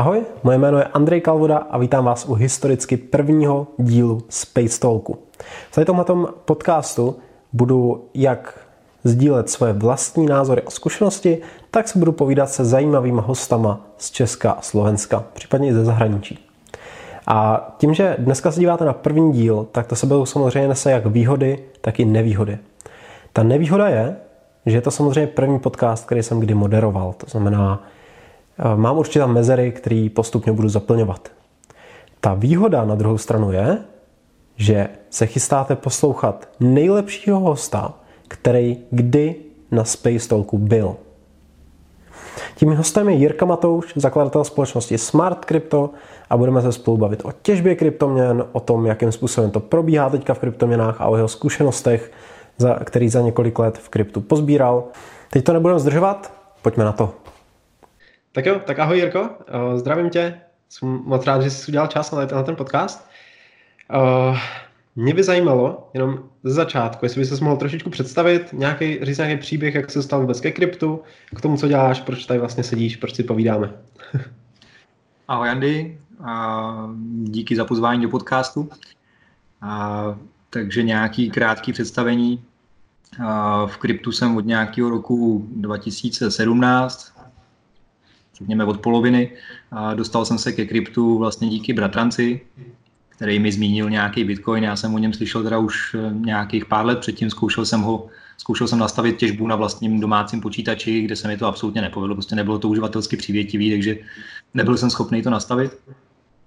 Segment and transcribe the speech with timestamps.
[0.00, 5.18] Ahoj, moje jméno je Andrej Kalvoda a vítám vás u historicky prvního dílu Space Talku.
[5.70, 7.16] V tomto podcastu
[7.52, 8.60] budu jak
[9.04, 11.38] sdílet svoje vlastní názory a zkušenosti,
[11.70, 16.38] tak se budu povídat se zajímavými hostama z Česka a Slovenska, případně i ze zahraničí.
[17.26, 21.06] A tím, že dneska se díváte na první díl, tak to sebou samozřejmě nese jak
[21.06, 22.58] výhody, tak i nevýhody.
[23.32, 24.16] Ta nevýhoda je,
[24.66, 27.12] že je to samozřejmě první podcast, který jsem kdy moderoval.
[27.12, 27.82] To znamená,
[28.76, 31.28] mám určitě tam mezery, který postupně budu zaplňovat.
[32.20, 33.78] Ta výhoda na druhou stranu je,
[34.56, 37.94] že se chystáte poslouchat nejlepšího hosta,
[38.28, 39.34] který kdy
[39.70, 40.96] na Space Talku byl.
[42.56, 45.90] Tím hostem je Jirka Matouš, zakladatel společnosti Smart Crypto
[46.30, 50.34] a budeme se spolu bavit o těžbě kryptoměn, o tom, jakým způsobem to probíhá teďka
[50.34, 52.12] v kryptoměnách a o jeho zkušenostech,
[52.58, 54.84] za, který za několik let v kryptu pozbíral.
[55.30, 56.32] Teď to nebudeme zdržovat,
[56.62, 57.10] pojďme na to.
[58.32, 62.10] Tak jo, tak ahoj Jirko, uh, zdravím tě, jsem moc rád, že jsi udělal čas
[62.10, 63.10] na ten podcast.
[63.94, 64.38] Uh,
[64.96, 69.36] mě by zajímalo, jenom ze začátku, jestli bys se mohl trošičku představit, nějaký, říct nějaký
[69.40, 71.02] příběh, jak se dostal vůbec ke kryptu,
[71.36, 73.72] k tomu, co děláš, proč tady vlastně sedíš, proč si povídáme.
[75.28, 76.74] Ahoj Andy, a
[77.22, 78.68] díky za pozvání do podcastu.
[79.60, 80.18] A,
[80.50, 82.44] takže nějaký krátký představení.
[83.66, 87.09] V kryptu jsem od nějakého roku 2017,
[88.40, 89.32] řekněme od poloviny.
[89.70, 92.40] A dostal jsem se ke kryptu vlastně díky bratranci,
[93.08, 94.64] který mi zmínil nějaký Bitcoin.
[94.64, 98.06] Já jsem o něm slyšel teda už eh, nějakých pár let předtím, zkoušel jsem ho,
[98.38, 102.34] zkoušel jsem nastavit těžbu na vlastním domácím počítači, kde se mi to absolutně nepovedlo, prostě
[102.34, 103.96] nebylo to uživatelsky přívětivý, takže
[104.54, 105.78] nebyl jsem schopný to nastavit.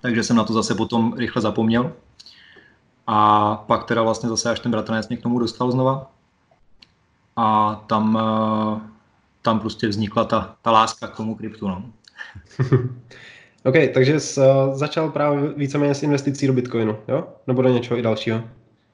[0.02, 1.94] Takže jsem na to zase potom rychle zapomněl.
[3.08, 6.12] A pak teda vlastně zase až ten bratranec mě k tomu dostal znova.
[7.36, 8.93] A tam, eh,
[9.44, 11.68] tam prostě vznikla ta, ta láska k tomu kryptu.
[11.68, 11.84] No.
[13.66, 17.28] OK, takže jsi uh, začal právě víceméně s investicí do Bitcoinu, jo?
[17.48, 18.44] Nebo do něčeho i dalšího?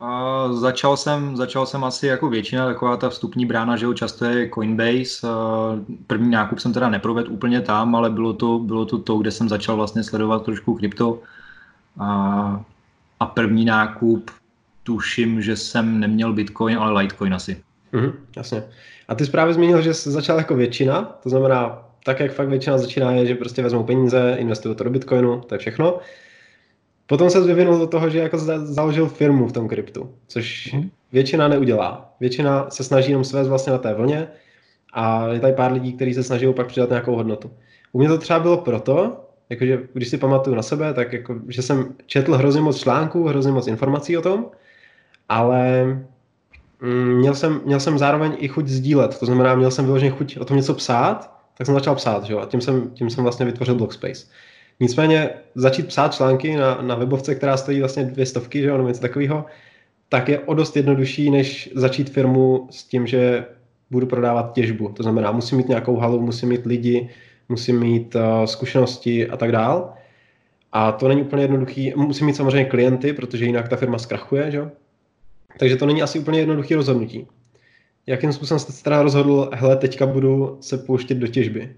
[0.01, 4.25] Uh, začal jsem, začal jsem asi jako většina, taková ta vstupní brána, že jo, často
[4.25, 5.27] je Coinbase.
[5.27, 9.31] Uh, první nákup jsem teda neprovedl úplně tam, ale bylo to, bylo to to, kde
[9.31, 11.11] jsem začal vlastně sledovat trošku krypto.
[11.11, 12.59] Uh,
[13.19, 14.31] a první nákup
[14.83, 17.63] tuším, že jsem neměl Bitcoin, ale Litecoin asi.
[17.91, 18.63] Mhm, jasně.
[19.09, 22.49] A ty jsi právě zmínil, že jsi začal jako většina, to znamená tak, jak fakt
[22.49, 25.99] většina začíná, je, že prostě vezmou peníze, investují to do Bitcoinu, to je všechno.
[27.05, 30.89] Potom se vyvinul do toho, že jako založil firmu v tom kryptu, což mhm.
[31.11, 32.15] většina neudělá.
[32.19, 34.27] Většina se snaží jenom svést vlastně na té vlně
[34.93, 37.51] a je tady pár lidí, kteří se snaží pak přidat nějakou hodnotu.
[37.91, 41.61] U mě to třeba bylo proto, jakože když si pamatuju na sebe, tak jako, že
[41.61, 44.45] jsem četl hrozně moc článků, hrozně moc informací o tom,
[45.29, 45.85] ale
[47.17, 50.45] měl, jsem, měl jsem zároveň i chuť sdílet, to znamená, měl jsem vyloženě chuť o
[50.45, 52.39] tom něco psát tak jsem začal psát, že jo?
[52.39, 54.25] a tím jsem, tím jsem vlastně vytvořil Blockspace.
[54.79, 58.87] Nicméně začít psát články na, na webovce, která stojí vlastně dvě stovky, že jo, nebo
[58.87, 59.45] něco takového,
[60.09, 63.45] tak je o dost jednodušší, než začít firmu s tím, že
[63.91, 64.89] budu prodávat těžbu.
[64.89, 67.09] To znamená, musím mít nějakou halu, musím mít lidi,
[67.49, 69.93] musím mít uh, zkušenosti a tak dál.
[70.71, 71.93] A to není úplně jednoduchý.
[71.95, 74.71] Musím mít samozřejmě klienty, protože jinak ta firma zkrachuje, že jo?
[75.57, 77.27] Takže to není asi úplně jednoduchý rozhodnutí
[78.09, 81.75] jakým způsobem jste se teda rozhodl, hele, teďka budu se pouštět do těžby?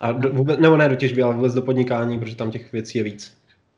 [0.00, 2.98] A do, vůbec, nebo ne do těžby, ale vůbec do podnikání, protože tam těch věcí
[2.98, 3.32] je víc.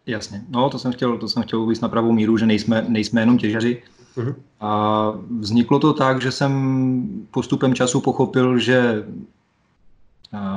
[0.06, 3.22] Jasně, no to jsem chtěl, to jsem chtěl uvést na pravou míru, že nejsme, nejsme
[3.22, 3.82] jenom těžaři.
[4.16, 4.34] Uh-huh.
[4.60, 9.04] A vzniklo to tak, že jsem postupem času pochopil, že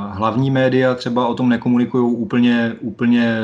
[0.10, 3.38] hlavní média třeba o tom nekomunikují úplně, úplně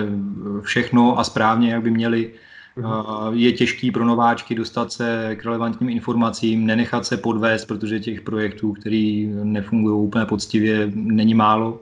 [0.62, 2.32] všechno a správně, jak by měli.
[2.80, 3.34] Mhm.
[3.34, 8.74] Je těžký pro nováčky dostat se k relevantním informacím, nenechat se podvést, protože těch projektů,
[8.74, 11.82] které nefungují úplně poctivě, není málo.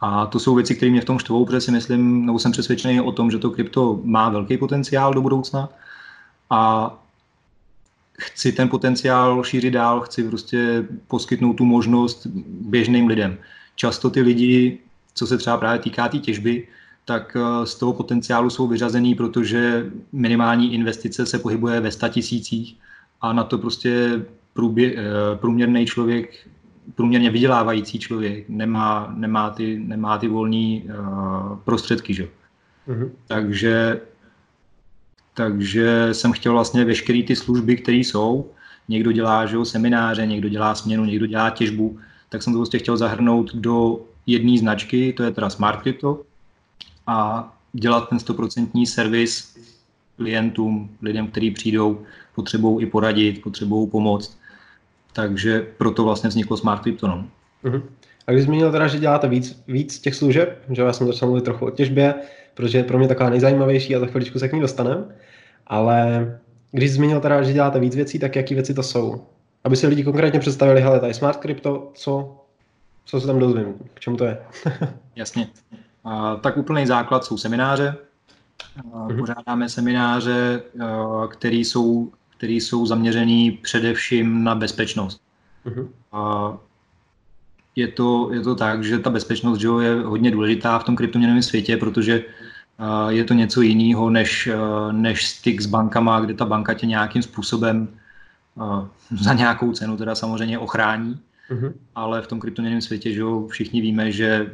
[0.00, 3.00] A to jsou věci, které mě v tom štvou, protože si myslím, nebo jsem přesvědčený
[3.00, 5.68] o tom, že to krypto má velký potenciál do budoucna
[6.50, 6.94] a
[8.18, 13.38] chci ten potenciál šířit dál, chci prostě poskytnout tu možnost běžným lidem.
[13.74, 14.78] Často ty lidi,
[15.14, 16.68] co se třeba právě týká té tý těžby,
[17.08, 22.76] tak eh, z toho potenciálu jsou vyřazený, protože minimální investice se pohybuje ve tisících
[23.20, 24.22] a na to prostě
[24.52, 26.48] průbě, eh, průměrný člověk,
[26.94, 32.14] průměrně vydělávající člověk nemá, nemá ty, nemá ty volné uh, prostředky.
[32.14, 32.28] Že?
[32.88, 33.10] Mm-hmm.
[33.26, 34.00] Takže,
[35.34, 38.50] takže jsem chtěl vlastně veškeré ty služby, které jsou,
[38.88, 42.96] někdo dělá že, semináře, někdo dělá směnu, někdo dělá těžbu, tak jsem to prostě chtěl
[42.96, 46.27] zahrnout do jedné značky, to je teda Smart Crypto,
[47.08, 49.56] a dělat ten stoprocentní servis
[50.16, 52.02] klientům, lidem, kteří přijdou,
[52.34, 54.38] potřebují i poradit, potřebují pomoct.
[55.12, 57.06] Takže proto vlastně vzniklo Smart Crypto.
[57.06, 57.82] Uh-huh.
[58.26, 61.44] A když zmínil teda, že děláte víc, víc těch služeb, že já jsem začal mluvit
[61.44, 62.14] trochu o těžbě,
[62.54, 65.04] protože je pro mě taková nejzajímavější a za chviličku se k ní dostaneme,
[65.66, 66.38] ale
[66.72, 69.26] když zmínil teda, že děláte víc věcí, tak jaký věci to jsou?
[69.64, 72.36] Aby si lidi konkrétně představili, hele, tady Smart Crypto, co,
[73.04, 74.38] co se tam dozvím, k čemu to je?
[75.16, 75.48] Jasně.
[76.40, 77.96] Tak úplný základ jsou semináře.
[79.08, 79.18] Mhm.
[79.18, 80.62] pořádáme semináře,
[81.30, 85.20] které jsou, které jsou zaměřené především na bezpečnost.
[86.12, 86.52] A
[87.76, 91.42] je to, je to tak, že ta bezpečnost že je hodně důležitá v tom kryptoměnovém
[91.42, 92.24] světě, protože
[93.08, 94.48] je to něco jiného než,
[94.92, 97.88] než styk s bankama, kde ta banka tě nějakým způsobem
[99.20, 101.20] za nějakou cenu teda samozřejmě ochrání,
[101.50, 101.72] uh-huh.
[101.94, 104.50] ale v tom kryptoměnovém světě že všichni víme, že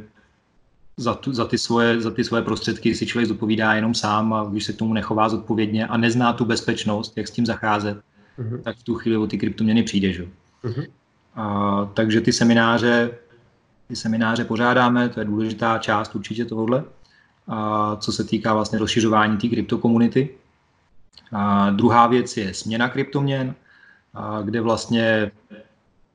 [0.97, 4.45] za, tu, za, ty svoje, za ty svoje prostředky si člověk zodpovídá jenom sám a
[4.45, 7.97] když se k tomu nechová zodpovědně a nezná tu bezpečnost, jak s tím zacházet,
[8.39, 8.61] uh-huh.
[8.61, 10.13] tak v tu chvíli o ty kryptoměny přijde.
[10.13, 10.27] Že?
[10.63, 10.87] Uh-huh.
[11.35, 13.11] A, takže ty semináře,
[13.87, 16.83] ty semináře pořádáme, to je důležitá část určitě tohohle,
[17.47, 20.29] a, co se týká vlastně rozšiřování té kryptokomunity.
[21.31, 23.55] A druhá věc je směna kryptoměn,
[24.13, 25.31] a, kde vlastně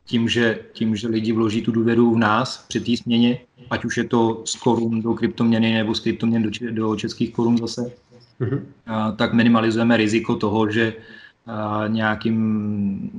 [0.04, 3.38] tím že, tím, že lidi vloží tu důvěru v nás při té směně,
[3.70, 7.58] ať už je to z korun do kryptoměny nebo z kryptoměn do, do českých korun
[7.58, 7.92] zase,
[8.40, 8.60] mm-hmm.
[8.86, 10.94] a, tak minimalizujeme riziko toho, že
[11.88, 13.10] nějakým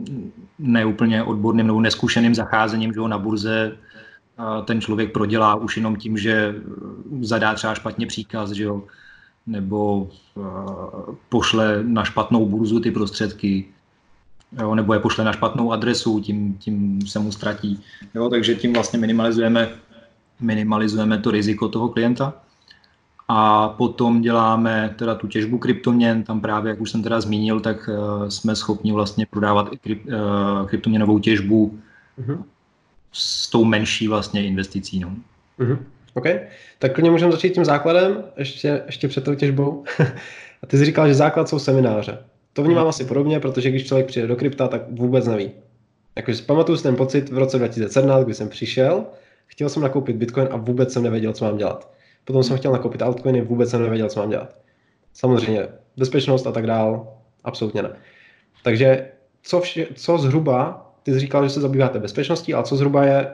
[0.59, 3.77] neúplně odborným nebo neskušeným zacházením že ho na burze
[4.65, 6.55] ten člověk prodělá už jenom tím, že
[7.21, 8.83] zadá třeba špatně příkaz, že jo,
[9.47, 10.09] nebo
[11.29, 13.65] pošle na špatnou burzu ty prostředky,
[14.59, 17.83] jo, nebo je pošle na špatnou adresu, tím, tím se mu ztratí.
[18.15, 19.69] Jo, takže tím vlastně minimalizujeme,
[20.39, 22.33] minimalizujeme to riziko toho klienta.
[23.27, 27.89] A potom děláme teda tu těžbu kryptoměn, tam právě, jak už jsem teda zmínil, tak
[27.89, 31.79] uh, jsme schopni vlastně prodávat i kryp, uh, kryptoměnovou těžbu
[32.19, 32.43] uh-huh.
[33.11, 34.99] s tou menší vlastně investicí.
[34.99, 35.15] No.
[35.59, 35.77] Uh-huh.
[36.13, 36.25] OK,
[36.79, 39.83] tak klidně můžeme začít tím základem, ještě, ještě před tou těžbou.
[40.63, 42.17] A ty jsi říkal, že základ jsou semináře.
[42.53, 45.51] To vnímám asi podobně, protože když člověk přijde do krypta, tak vůbec neví.
[46.15, 49.05] Jakože pamatuju si ten pocit v roce 2017, kdy jsem přišel,
[49.45, 51.91] chtěl jsem nakoupit Bitcoin a vůbec jsem nevěděl, co mám dělat.
[52.25, 54.55] Potom jsem chtěl nakoupit altcoiny, vůbec jsem nevěděl, co mám dělat.
[55.13, 55.67] Samozřejmě
[55.97, 57.13] bezpečnost a tak dál,
[57.43, 57.89] absolutně ne.
[58.63, 59.07] Takže
[59.43, 63.27] co, vše, co zhruba, ty jsi říkal, že se zabýváte bezpečností, ale co zhruba je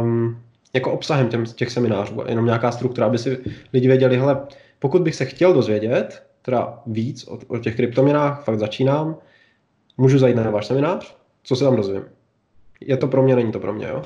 [0.00, 0.42] um,
[0.74, 3.38] jako obsahem těm, těch seminářů, jenom nějaká struktura, aby si
[3.72, 4.40] lidi věděli, hele,
[4.78, 9.16] pokud bych se chtěl dozvědět, teda víc o, o těch kryptoměnách, fakt začínám,
[9.98, 12.02] můžu zajít na váš seminář, co se tam dozvím.
[12.80, 14.02] Je to pro mě, není to pro mě, jo?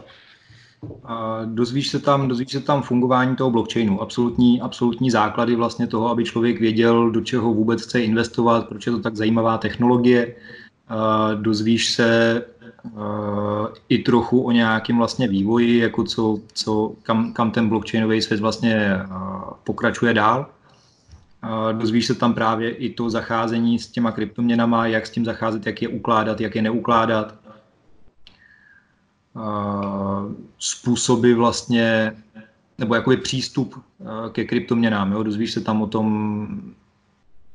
[1.04, 6.08] A dozvíš se tam, dozvíš se tam fungování toho blockchainu, absolutní, absolutní základy vlastně toho,
[6.08, 10.34] aby člověk věděl, do čeho vůbec chce investovat, proč je to tak zajímavá technologie.
[10.88, 12.42] A dozvíš se
[13.88, 18.90] i trochu o nějakém vlastně vývoji, jako co, co, kam, kam ten blockchainový svět vlastně
[19.64, 20.46] pokračuje dál.
[21.72, 25.82] Dozvíš se tam právě i to zacházení s těma kryptoměnama, jak s tím zacházet, jak
[25.82, 27.34] je ukládat, jak je neukládat
[30.58, 32.12] způsoby vlastně,
[32.78, 33.82] nebo jakoby přístup
[34.32, 35.12] ke kryptoměnám.
[35.12, 35.22] Jo?
[35.22, 36.48] Dozvíš se tam o tom,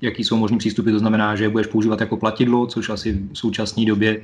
[0.01, 3.37] jaký jsou možný přístupy, to znamená, že je budeš používat jako platidlo, což asi v
[3.37, 4.21] současné době,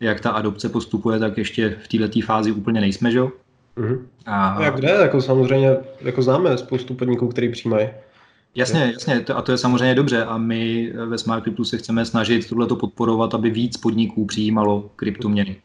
[0.00, 3.32] jak ta adopce postupuje, tak ještě v této fázi úplně nejsme, že jo?
[3.76, 3.98] Mm-hmm.
[4.26, 4.62] A...
[4.62, 4.88] jak kde?
[4.88, 7.88] Jako samozřejmě jako známe spoustu podniků, který přijímají.
[8.54, 12.48] Jasně, jasně, a to je samozřejmě dobře a my ve Smart Cryptu se chceme snažit
[12.48, 15.56] tohleto podporovat, aby víc podniků přijímalo kryptoměny.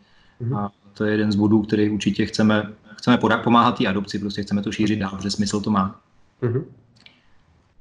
[0.42, 0.58] Mm-hmm.
[0.58, 4.62] A to je jeden z bodů, který určitě chceme, chceme pomáhat té adopci, prostě chceme
[4.62, 6.02] to šířit dál, protože smysl to má.
[6.42, 6.64] Mm-hmm.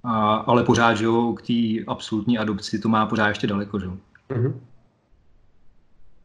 [0.04, 3.86] A, ale pořád, že jo, k té absolutní adopci to má pořád ještě daleko, že
[3.86, 3.96] jo.
[4.30, 4.52] Mm-hmm.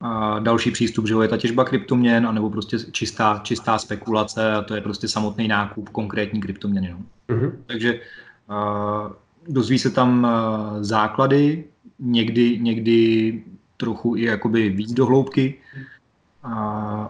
[0.01, 4.61] A další přístup, že jo, je ta těžba kryptoměn, anebo prostě čistá, čistá spekulace a
[4.61, 6.91] to je prostě samotný nákup konkrétní kryptoměny.
[6.91, 7.35] No.
[7.35, 7.51] Mm-hmm.
[7.65, 7.99] Takže
[9.47, 10.27] dozví se tam
[10.81, 11.63] základy,
[11.99, 13.43] někdy, někdy
[13.77, 15.55] trochu i jakoby víc do hloubky,
[16.43, 17.09] a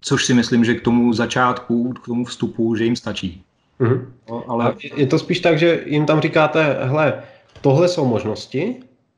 [0.00, 3.44] což si myslím, že k tomu začátku, k tomu vstupu, že jim stačí.
[3.80, 4.06] Mm-hmm.
[4.30, 4.74] No, ale...
[4.96, 7.22] Je to spíš tak, že jim tam říkáte, hele,
[7.60, 8.76] tohle jsou možnosti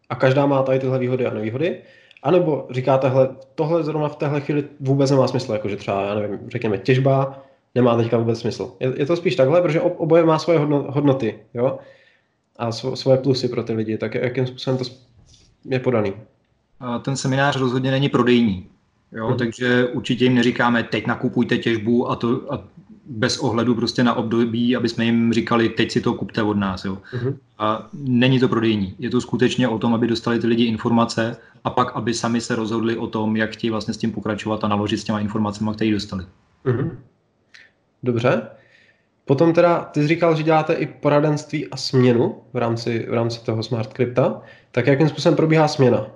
[0.09, 1.78] a každá má tady tyhle výhody a nevýhody,
[2.23, 6.38] anebo říkáte, hele, tohle zrovna v téhle chvíli vůbec nemá smysl, jakože třeba, já nevím,
[6.49, 7.42] řekněme, těžba
[7.76, 8.73] nemá teďka vůbec smysl.
[8.80, 11.78] Je, je to spíš takhle, protože oboje má svoje hodnoty, jo,
[12.56, 14.85] a svoje plusy pro ty lidi, tak jakým způsobem to
[15.64, 16.12] je podaný?
[16.80, 18.66] A ten seminář rozhodně není prodejní.
[19.12, 19.37] Jo, hmm.
[19.37, 22.64] Takže určitě jim neříkáme, teď nakupujte těžbu a to a
[23.06, 26.85] bez ohledu prostě na období, aby jsme jim říkali, teď si to kupte od nás.
[26.85, 26.99] Jo.
[27.04, 27.37] Hmm.
[27.59, 28.95] A není to prodejní.
[28.99, 32.56] Je to skutečně o tom, aby dostali ty lidi informace a pak, aby sami se
[32.56, 35.90] rozhodli o tom, jak chtějí vlastně s tím pokračovat a naložit s těma informacemi, které
[35.90, 36.25] dostali.
[36.64, 36.99] Hmm.
[38.02, 38.42] Dobře.
[39.24, 43.44] Potom teda, ty jsi říkal, že děláte i poradenství a směnu v rámci, v rámci
[43.44, 44.42] toho Smart Crypta.
[44.70, 46.06] Tak jakým způsobem probíhá směna?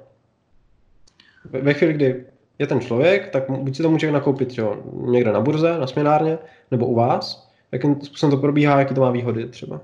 [1.45, 2.25] Ve, ve chvíli, kdy
[2.59, 6.39] je ten člověk, tak buď si to může nakoupit jo, někde na burze, na směnárně,
[6.71, 7.51] nebo u vás.
[7.73, 9.81] Jakým způsobem to probíhá, jaký to má výhody třeba?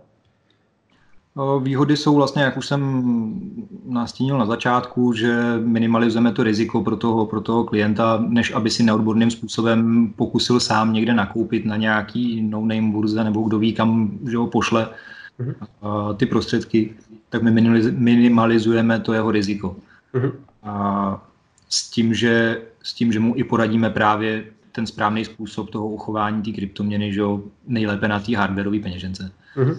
[1.61, 2.81] Výhody jsou vlastně, jak už jsem
[3.87, 8.83] nastínil na začátku, že minimalizujeme to riziko pro toho, pro toho klienta, než aby si
[8.83, 14.37] neodborným způsobem pokusil sám někde nakoupit na nějaký no-name burze nebo kdo ví, kam že
[14.37, 14.89] ho pošle
[15.41, 16.17] uh-huh.
[16.17, 16.95] ty prostředky,
[17.29, 17.51] tak my
[17.91, 19.77] minimalizujeme to jeho riziko.
[20.15, 20.33] Uh-huh.
[20.63, 21.27] A
[21.69, 26.43] s tím, že, s tím, že mu i poradíme právě ten správný způsob toho uchování
[26.43, 29.33] té kryptoměny, že jo, nejlépe na té hardwareové peněžence.
[29.57, 29.77] Uh-huh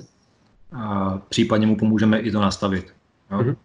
[0.78, 2.94] a případně mu pomůžeme i to nastavit.
[3.32, 3.38] Jo?
[3.40, 3.56] Mm-hmm.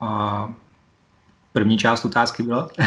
[0.00, 0.54] A
[1.52, 2.68] první část otázky byla?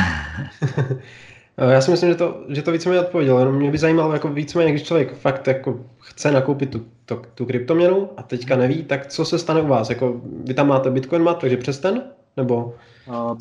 [1.57, 4.71] Já si myslím, že to, že to víceméně odpověděl, jenom mě by zajímalo, jako víceméně,
[4.71, 9.25] když člověk fakt jako chce nakoupit tu, tu, tu kryptoměnu a teďka neví, tak co
[9.25, 9.89] se stane u vás?
[9.89, 12.03] Jako, vy tam máte Bitcoin mat, takže přes ten?
[12.37, 12.75] Nebo...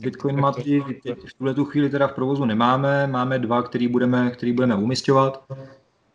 [0.01, 0.85] Bitcoin maty
[1.29, 5.45] v tuhle tu chvíli teda v provozu nemáme, máme dva, který budeme, který budeme umistovat.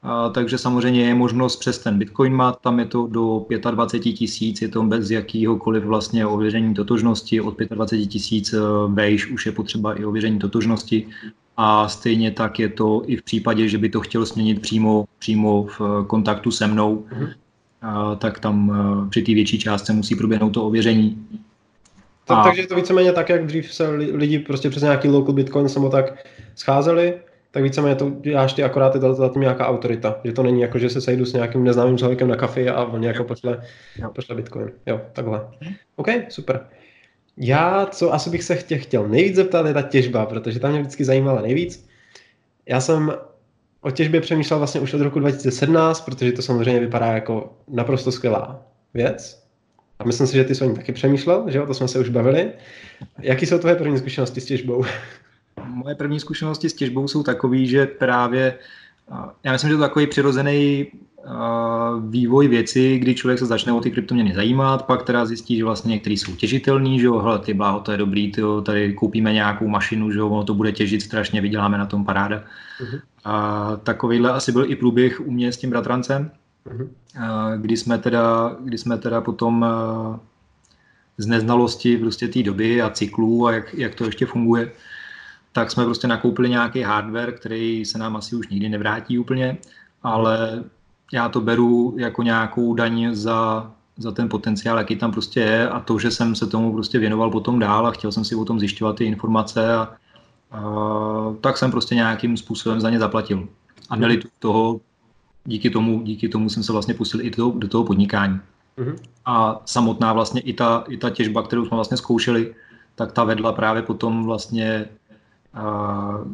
[0.03, 4.61] A, takže samozřejmě je možnost přes ten Bitcoin mat, tam je to do 25 tisíc,
[4.61, 9.93] je to bez jakýhokoliv vlastně ověření totožnosti, od 25 tisíc eh, vejš už je potřeba
[9.93, 11.07] i ověření totožnosti
[11.57, 15.63] a stejně tak je to i v případě, že by to chtěl změnit přímo, přímo
[15.63, 17.33] v eh, kontaktu se mnou, mm-hmm.
[17.81, 18.71] a, tak tam
[19.05, 21.27] eh, při té větší částce musí proběhnout to ověření.
[22.27, 22.43] A...
[22.43, 25.89] Takže je to víceméně tak, jak dřív se lidi prostě přes nějaký local bitcoin nebo
[25.89, 27.13] tak scházeli,
[27.51, 30.19] tak víceméně to děláš ty akorát je za tím nějaká autorita.
[30.23, 33.03] Že to není jako, že se sejdu s nějakým neznámým člověkem na kafi a on
[33.03, 33.61] jako pošle,
[34.15, 34.71] pošle Bitcoin.
[34.85, 35.47] Jo, takhle.
[35.95, 36.67] OK, super.
[37.37, 40.79] Já, co asi bych se tě chtěl nejvíc zeptat, je ta těžba, protože ta mě
[40.79, 41.87] vždycky zajímala nejvíc.
[42.65, 43.13] Já jsem
[43.81, 48.65] o těžbě přemýšlel vlastně už od roku 2017, protože to samozřejmě vypadá jako naprosto skvělá
[48.93, 49.43] věc.
[49.99, 51.99] A myslím si, že ty jsi o ní taky přemýšlel, že jo, to jsme se
[51.99, 52.51] už bavili.
[53.19, 54.83] Jaký jsou tvoje první zkušenosti s těžbou?
[55.73, 58.57] moje první zkušenosti s těžbou jsou takové, že právě
[59.43, 60.87] já myslím, že to je takový přirozený
[62.09, 65.91] vývoj věci, kdy člověk se začne o ty kryptoměny zajímat, pak teda zjistí, že vlastně
[65.91, 69.67] některý jsou těžitelný, že jo, hele, ty bláho, to je dobrý, tyjo, tady koupíme nějakou
[69.67, 72.43] mašinu, že jo, ono to bude těžit strašně, vyděláme na tom paráda.
[72.81, 73.01] Uh-huh.
[73.23, 76.31] A takovýhle asi byl i průběh u mě s tím bratrancem,
[76.67, 76.87] uh-huh.
[77.57, 79.65] kdy jsme teda, kdy jsme teda potom
[81.17, 84.71] z neznalosti prostě té doby a cyklů a jak, jak to ještě funguje,
[85.51, 89.57] tak jsme prostě nakoupili nějaký hardware, který se nám asi už nikdy nevrátí úplně,
[90.03, 90.63] ale
[91.13, 95.79] já to beru jako nějakou daň za, za ten potenciál, jaký tam prostě je a
[95.79, 98.59] to, že jsem se tomu prostě věnoval potom dál a chtěl jsem si o tom
[98.59, 99.93] zjišťovat ty informace a,
[100.51, 100.61] a
[101.41, 103.47] tak jsem prostě nějakým způsobem za ně zaplatil.
[103.89, 104.79] A nelitu toho,
[105.45, 108.39] díky tomu, díky tomu jsem se vlastně pustil i do, do toho podnikání.
[108.77, 108.95] Mm-hmm.
[109.25, 112.55] A samotná vlastně i ta, i ta těžba, kterou jsme vlastně zkoušeli,
[112.95, 114.85] tak ta vedla právě potom vlastně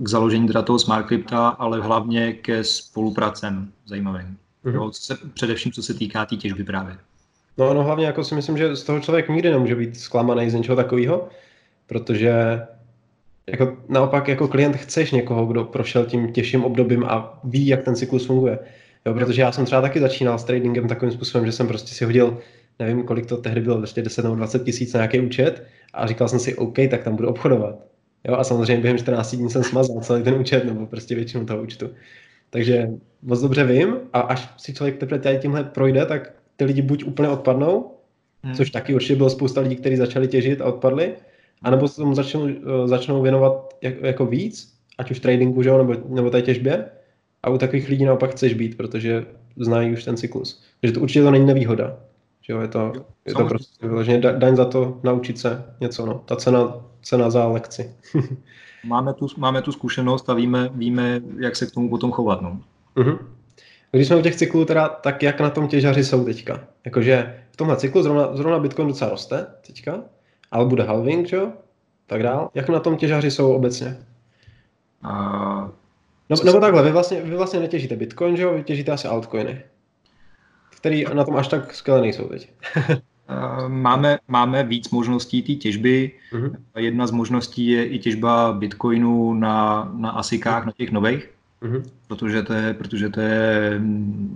[0.01, 4.38] k založení teda toho smart crypta, ale hlavně ke spolupracem zajímavým.
[4.65, 4.74] Mm-hmm.
[4.74, 6.97] Jo, co se, především co se týká té tý těžby právě.
[7.57, 10.53] No, no hlavně jako si myslím, že z toho člověk nikdy nemůže být zklamaný z
[10.53, 11.29] něčeho takového,
[11.88, 12.62] protože
[13.47, 17.95] jako naopak jako klient chceš někoho, kdo prošel tím těžším obdobím a ví, jak ten
[17.95, 18.59] cyklus funguje.
[19.05, 22.05] Jo, protože já jsem třeba taky začínal s tradingem takovým způsobem, že jsem prostě si
[22.05, 22.38] hodil,
[22.79, 26.27] nevím, kolik to tehdy bylo, prostě 10 nebo 20 tisíc na nějaký účet a říkal
[26.27, 27.75] jsem si, OK, tak tam budu obchodovat.
[28.27, 31.63] Jo, a samozřejmě během 14 dní jsem smazal celý ten účet, nebo prostě většinu toho
[31.63, 31.89] účtu.
[32.50, 32.89] Takže
[33.22, 37.03] moc dobře vím a až si člověk teprve tady tímhle projde, tak ty lidi buď
[37.03, 37.91] úplně odpadnou,
[38.43, 38.53] hmm.
[38.53, 41.13] což taky určitě bylo spousta lidí, kteří začali těžit a odpadli,
[41.62, 42.48] anebo se tomu začnou,
[42.86, 46.86] začnou věnovat jako víc, ať už tradingu, že jo, nebo, nebo té těžbě.
[47.43, 49.25] A u takových lidí naopak chceš být, protože
[49.57, 50.63] znají už ten cyklus.
[50.81, 52.00] Takže to určitě to není nevýhoda.
[52.41, 56.05] Že jo, je to, jo, je to prostě vyloženě daň za to naučit se něco.
[56.05, 56.24] No.
[56.25, 57.96] Ta cena, cena za lekci.
[58.86, 62.42] máme, tu, máme tu zkušenost a víme, víme, jak se k tomu potom chovat.
[62.42, 62.60] No.
[62.96, 63.20] Uh-huh.
[63.92, 66.60] Když jsme u těch cyklů, teda, tak jak na tom těžaři jsou teďka?
[66.86, 70.00] Jakože v tomhle cyklu zrovna, zrovna Bitcoin docela roste teďka,
[70.51, 71.51] ale bude halving, že jo?
[72.08, 72.50] Tak dál.
[72.54, 73.98] Jak na tom těžaři jsou obecně?
[75.04, 75.13] A...
[76.30, 78.54] No, nebo takhle, vy vlastně, vy vlastně netěžíte Bitcoin, že jo?
[78.54, 79.63] Vy těžíte asi altcoiny
[80.77, 82.50] který na tom až tak skvěle nejsou teď.
[83.29, 86.12] Eh, máme, máme víc možností té těžby.
[86.34, 86.55] Uh-huh.
[86.77, 91.29] Jedna z možností je i těžba bitcoinu na, na asikách, na těch nových,
[91.62, 91.84] uh-huh.
[92.07, 93.81] protože, to je, protože to je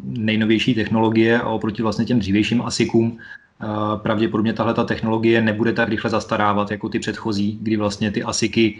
[0.04, 3.66] nejnovější technologie a oproti vlastně těm dřívějším asikům eh,
[3.98, 8.80] pravděpodobně tahle ta technologie nebude tak rychle zastarávat jako ty předchozí, kdy vlastně ty asiky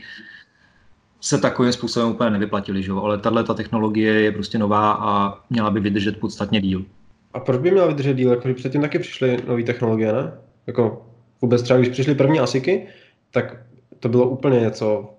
[1.22, 2.92] se takovým způsobem úplně nevyplatily, že?
[2.92, 6.86] ale tahle ta technologie je prostě nová a měla by vydržet podstatně díl.
[7.34, 8.30] A proč by měla vydržet díl?
[8.30, 10.34] Jako, předtím taky přišly nové technologie, ne?
[10.68, 11.06] Jako
[11.42, 12.88] vůbec třeba, když přišly první asiky,
[13.32, 13.58] tak
[14.00, 15.14] to bylo úplně něco,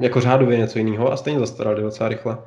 [0.00, 2.38] jako řádově něco jiného a stejně zastarali docela rychle.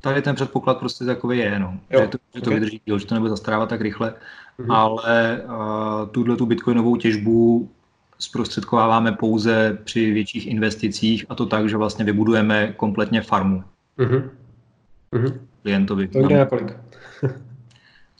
[0.00, 1.78] Tady ten předpoklad prostě takový je, no.
[1.90, 2.54] Jo, že to, že to okay.
[2.54, 4.14] vydrží díl, že to nebude zastarávat tak rychle,
[4.58, 4.74] mm-hmm.
[4.74, 7.70] ale uh, tuhle tu bitcoinovou těžbu
[8.18, 13.64] zprostředkováváme pouze při větších investicích a to tak, že vlastně vybudujeme kompletně farmu.
[13.98, 14.30] Mm-hmm.
[15.12, 15.38] Mm-hmm.
[15.62, 16.08] Klientovi.
[16.08, 16.76] To jde na kolik?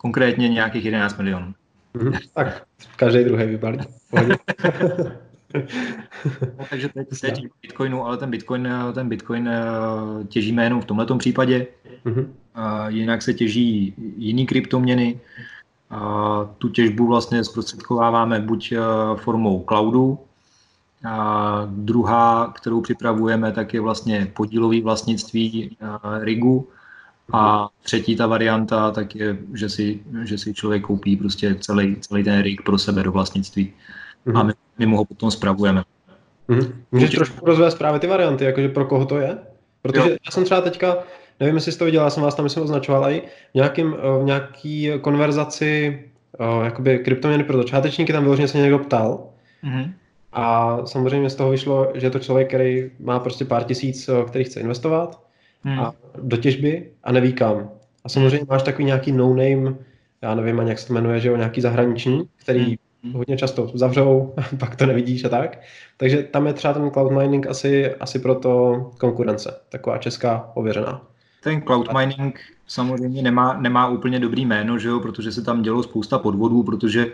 [0.05, 1.55] Konkrétně nějakých 11 milionů.
[1.95, 2.19] Mm-hmm.
[2.35, 2.63] Tak,
[2.97, 3.79] každý druhý vybalí.
[6.59, 9.63] no, takže teď, teď Bitcoinu, ale ten Bitcoin, ten Bitcoin eh,
[10.29, 11.67] těžíme jenom v tomto případě.
[12.07, 12.27] Mm-hmm.
[12.89, 15.21] Jinak se těží jiný kryptoměny.
[15.91, 18.81] A tu těžbu vlastně zprostředkováváme buď eh,
[19.17, 20.19] formou cloudu,
[21.05, 25.87] a druhá, kterou připravujeme, tak je vlastně podílový vlastnictví eh,
[26.25, 26.69] rigu.
[27.33, 32.25] A třetí ta varianta, tak je, že si, že si člověk koupí prostě celý, celý
[32.25, 33.73] ten rig pro sebe do vlastnictví.
[34.27, 34.39] Mm-hmm.
[34.39, 35.85] A my, my mu ho potom spravujeme.
[36.49, 36.73] Mm-hmm.
[36.93, 39.39] Můžeš trošku rozvést právě ty varianty, jakože pro koho to je?
[39.83, 40.17] Protože jo.
[40.25, 40.97] já jsem třeba teďka
[41.41, 44.23] nevím, jestli jsi to viděl, já jsem vás tam myslím označoval i v, nějakým, eh,
[44.23, 46.03] v nějaký konverzaci
[46.41, 49.27] uh, jakoby kryptoměny pro začátečníky, tam vyloženě se někdo ptal.
[49.65, 49.93] Mm-hmm.
[50.33, 54.25] A samozřejmě z toho vyšlo, že je to člověk, který má prostě pár tisíc, eh,
[54.27, 55.24] který chce investovat
[55.65, 55.81] mm.
[55.81, 57.71] a do těžby a neví kam.
[58.05, 59.75] A samozřejmě máš takový nějaký no-name,
[60.23, 63.13] já nevím ani jak se to jmenuje, že jo, nějaký zahraniční, který mm.
[63.13, 65.61] hodně často zavřou, pak to nevidíš a tak.
[65.97, 71.03] Takže tam je třeba ten cloud mining asi, asi proto konkurence, taková česká ověřená.
[71.43, 75.83] Ten cloud mining samozřejmě nemá, nemá úplně dobrý jméno, že jo, protože se tam dělo
[75.83, 77.07] spousta podvodů, protože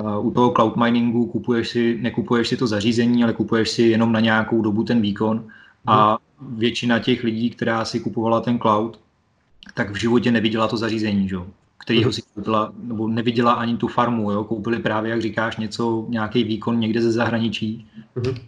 [0.00, 4.12] uh, u toho cloud miningu kupuješ si, nekupuješ si to zařízení, ale kupuješ si jenom
[4.12, 5.48] na nějakou dobu ten výkon
[5.86, 9.00] a většina těch lidí, která si kupovala ten cloud,
[9.74, 11.36] tak v životě neviděla to zařízení, že
[11.78, 14.44] kterýho si koupila, nebo neviděla ani tu farmu, jo?
[14.44, 17.86] koupili právě, jak říkáš, něco, nějaký výkon někde ze zahraničí.
[18.16, 18.38] Uh-huh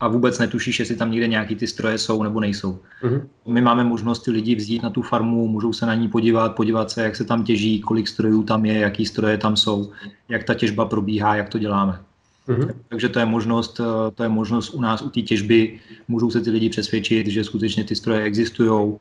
[0.00, 2.78] a vůbec netušíš, jestli tam někde nějaký ty stroje jsou nebo nejsou.
[3.02, 3.22] Uh-huh.
[3.46, 6.90] My máme možnost ty lidi vzít na tu farmu, můžou se na ní podívat, podívat
[6.90, 9.92] se, jak se tam těží, kolik strojů tam je, jaký stroje tam jsou,
[10.28, 12.00] jak ta těžba probíhá, jak to děláme.
[12.48, 12.74] Uh-huh.
[12.88, 16.40] Takže to je možnost, eh, to je možnost u nás, u té těžby, můžou se
[16.40, 18.96] ty lidi přesvědčit, že skutečně ty stroje existují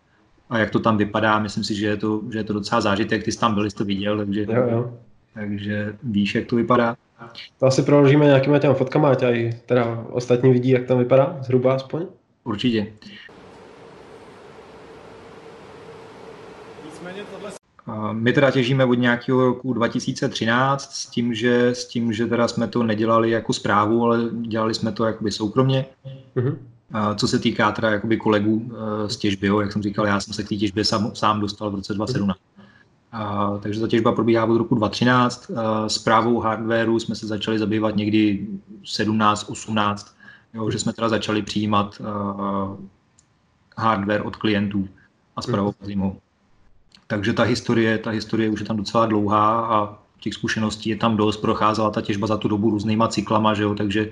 [0.49, 1.39] a jak to tam vypadá.
[1.39, 3.75] Myslím si, že je to, že je to docela zážitek, ty jsi tam byl, jsi
[3.75, 4.93] to viděl, takže, jo, jo.
[5.33, 6.95] takže víš, jak to vypadá.
[7.59, 9.23] To asi proložíme nějakýma těma fotkama, ať
[9.65, 12.05] teda ostatní vidí, jak tam vypadá, zhruba aspoň.
[12.43, 12.87] Určitě.
[18.11, 22.67] My teda těžíme od nějakého roku 2013 s tím, že, s tím, že teda jsme
[22.67, 25.85] to nedělali jako zprávu, ale dělali jsme to jakoby soukromně.
[26.35, 26.57] Uh-huh.
[27.15, 28.71] Co se týká teda jakoby kolegů
[29.07, 31.71] z těžby, jo, jak jsem říkal, já jsem se k té těžbě sám, sám dostal
[31.71, 32.37] v roce 2017.
[32.37, 32.43] Uh-huh.
[33.11, 35.51] A, takže ta těžba probíhá od roku 2013.
[35.87, 38.47] S právou hardwareu jsme se začali zabývat někdy
[38.83, 40.15] 17, 18,
[40.53, 42.77] jo, že jsme teda začali přijímat uh,
[43.77, 44.87] hardware od klientů
[45.35, 46.15] a zpravovat jim ho.
[47.09, 51.17] Takže ta historie, ta historie už je tam docela dlouhá a těch zkušeností je tam
[51.17, 54.11] dost, procházela ta těžba za tu dobu různýma cyklama, že jo, takže,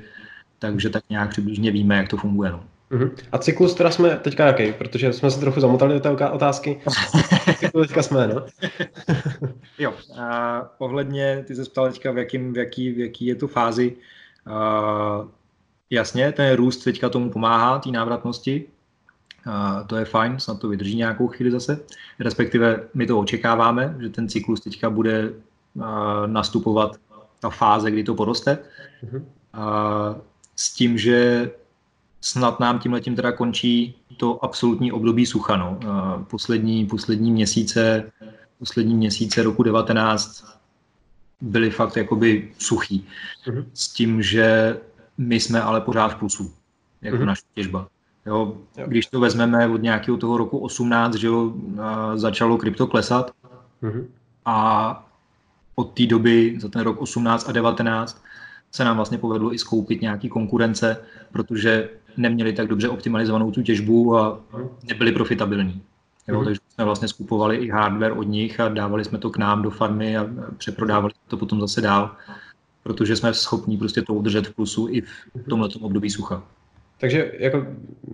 [0.59, 2.51] takže tak nějak přibližně víme, jak to funguje.
[2.51, 2.63] No.
[2.91, 3.11] Uh-huh.
[3.31, 4.73] A cyklus teda jsme teďka jaký?
[4.73, 6.81] Protože jsme se trochu zamotali do té otázky.
[7.57, 8.45] cyklus teďka jsme, no?
[9.79, 13.47] jo, a ohledně, ty se ptal teďka, v, jakým, v, jaký, v jaký je to
[13.47, 13.95] fázi.
[14.47, 15.27] Uh,
[15.89, 18.65] jasně, ten růst teďka tomu pomáhá, té návratnosti.
[19.47, 21.79] Uh, to je fajn, snad to vydrží nějakou chvíli zase.
[22.19, 25.33] Respektive my to očekáváme, že ten cyklus teďka bude
[26.25, 26.99] nastupovat
[27.39, 28.57] ta fáze, kdy to poroste.
[29.03, 29.17] Uh-huh.
[29.17, 30.21] Uh,
[30.55, 31.51] s tím, že
[32.21, 35.57] snad nám tím letím teda končí to absolutní období sucha.
[35.57, 35.79] No.
[36.29, 38.11] Poslední, poslední měsíce,
[38.59, 40.45] poslední měsíce roku 19
[41.41, 43.07] byly fakt jakoby suchý.
[43.45, 43.65] Mm-hmm.
[43.73, 44.77] S tím, že
[45.17, 46.53] my jsme ale pořád v plusu,
[47.01, 47.25] jako mm-hmm.
[47.25, 47.87] naše těžba.
[48.27, 51.53] Jo, když to vezmeme od nějakého toho roku 18, že jo,
[52.15, 53.31] začalo krypto klesat
[53.83, 54.05] mm-hmm.
[54.45, 55.07] a
[55.75, 58.23] od té doby za ten rok 18 a 19
[58.71, 60.97] se nám vlastně povedlo i skoupit nějaký konkurence,
[61.31, 64.39] protože neměli tak dobře optimalizovanou tu těžbu a
[64.83, 65.81] nebyli profitabilní.
[66.27, 66.45] Jo, mm-hmm.
[66.45, 69.69] Takže jsme vlastně skupovali i hardware od nich a dávali jsme to k nám do
[69.69, 72.15] farmy a přeprodávali to potom zase dál,
[72.83, 76.43] protože jsme schopni prostě to udržet v plusu i v tomhle období sucha.
[76.97, 77.65] Takže jako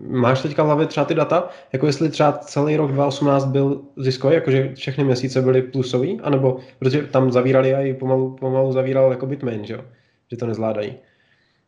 [0.07, 4.35] máš teďka v hlavě třeba ty data, jako jestli třeba celý rok 2018 byl ziskový,
[4.35, 9.25] jakože všechny měsíce byly plusový, anebo protože tam zavírali a i pomalu, pomalu zavíral jako
[9.25, 9.85] Bitmain, že, jo?
[10.31, 10.95] že to nezvládají.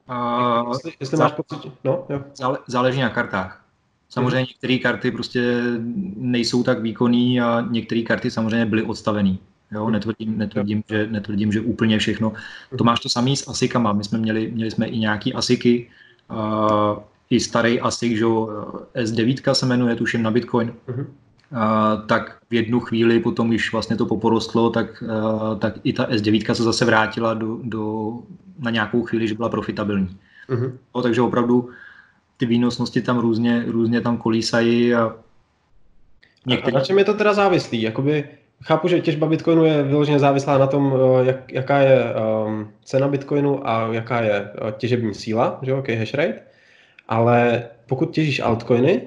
[0.09, 2.21] Uh, jestli, jestli máš pocit, no, jo.
[2.67, 3.65] Záleží na kartách.
[4.09, 4.47] Samozřejmě mm-hmm.
[4.47, 5.61] některé karty prostě
[6.15, 9.37] nejsou tak výkonné a některé karty samozřejmě byly odstavené.
[9.71, 12.33] Jo, netvrdím, netvrdím, že, netvrdím, že úplně všechno.
[12.77, 13.93] To máš to samý s asikama.
[13.93, 15.89] My jsme měli, měli jsme i nějaký asiky,
[16.31, 20.73] uh, i starý asik, že S9 se jmenuje, tuším na Bitcoin.
[20.87, 21.05] Uh-huh.
[21.51, 26.05] Uh, tak v jednu chvíli potom, když vlastně to poporostlo, tak, uh, tak i ta
[26.05, 28.13] S9 se zase vrátila do, do,
[28.59, 30.17] na nějakou chvíli, že byla profitabilní.
[30.49, 30.71] Uh-huh.
[30.95, 31.69] No, takže opravdu
[32.37, 35.15] ty výnosnosti tam různě, různě tam kolísají a
[36.45, 36.75] některý...
[36.75, 37.81] A na čem je to teda závislý?
[37.81, 38.29] Jakoby
[38.63, 42.03] chápu, že těžba Bitcoinu je vyloženě závislá na tom, eh, jak, jaká je
[42.45, 46.39] um, cena Bitcoinu a jaká je uh, těžební síla, že ok, hash rate,
[47.07, 49.01] ale pokud těžíš altcoiny,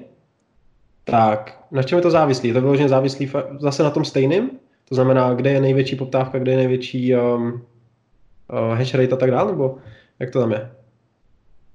[1.03, 2.49] tak na čem je to závislý?
[2.49, 4.49] Je to vyloženě závislý zase na tom stejným?
[4.89, 9.31] To znamená, kde je největší poptávka, kde je největší um, uh, hash rate a tak
[9.31, 9.77] dále, nebo
[10.19, 10.71] jak to tam je?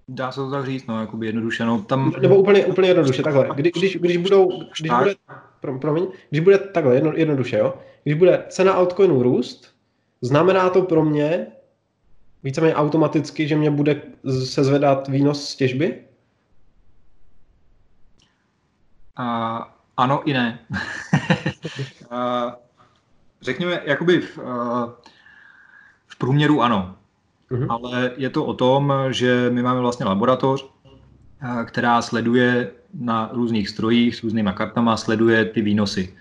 [0.08, 2.12] Dá se to tak říct, no, jakoby jednoduše, no, tam...
[2.20, 4.48] Nebo úplně, úplně jednoduše, takhle, Kdy, když, když budou,
[4.80, 5.14] když bude,
[5.78, 9.74] promiň, když bude takhle, jedno, jednoduše, jo, když bude cena altcoinu růst,
[10.20, 11.46] znamená to pro mě
[12.42, 14.02] víceméně automaticky, že mě bude
[14.44, 16.04] se zvedat výnos z těžby?
[19.18, 19.64] Uh,
[19.96, 20.58] ano i ne.
[22.12, 22.52] uh,
[23.42, 24.90] řekněme, jakoby v, uh,
[26.06, 26.96] v průměru ano.
[27.50, 27.66] Uh-huh.
[27.70, 30.66] Ale je to o tom, že my máme vlastně laboratoř,
[31.66, 36.14] která sleduje na různých strojích s různýma kartama, sleduje ty výnosy.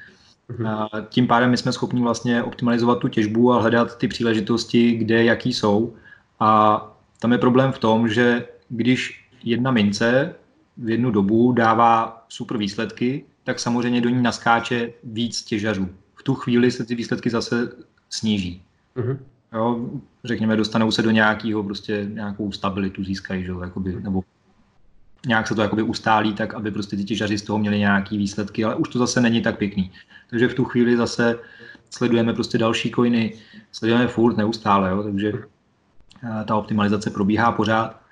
[0.49, 0.87] Uh-huh.
[1.09, 5.53] Tím pádem my jsme schopni vlastně optimalizovat tu těžbu a hledat ty příležitosti, kde jaký
[5.53, 5.93] jsou.
[6.39, 6.81] A
[7.19, 10.35] tam je problém v tom, že když jedna mince
[10.77, 15.89] v jednu dobu dává super výsledky, tak samozřejmě do ní naskáče víc těžařů.
[16.15, 17.69] V tu chvíli se ty výsledky zase
[18.09, 18.61] sníží.
[18.97, 19.17] Uh-huh.
[19.53, 19.89] Jo,
[20.23, 24.23] řekněme, dostanou se do nějakého, prostě nějakou stabilitu získají, že, jakoby, nebo
[25.27, 28.65] nějak se to jakoby ustálí tak, aby prostě ty těžaři z toho měli nějaký výsledky,
[28.65, 29.91] ale už to zase není tak pěkný.
[30.29, 31.39] Takže v tu chvíli zase
[31.89, 33.33] sledujeme prostě další coiny,
[33.71, 35.33] sledujeme furt neustále, jo, takže
[36.23, 38.03] eh, ta optimalizace probíhá pořád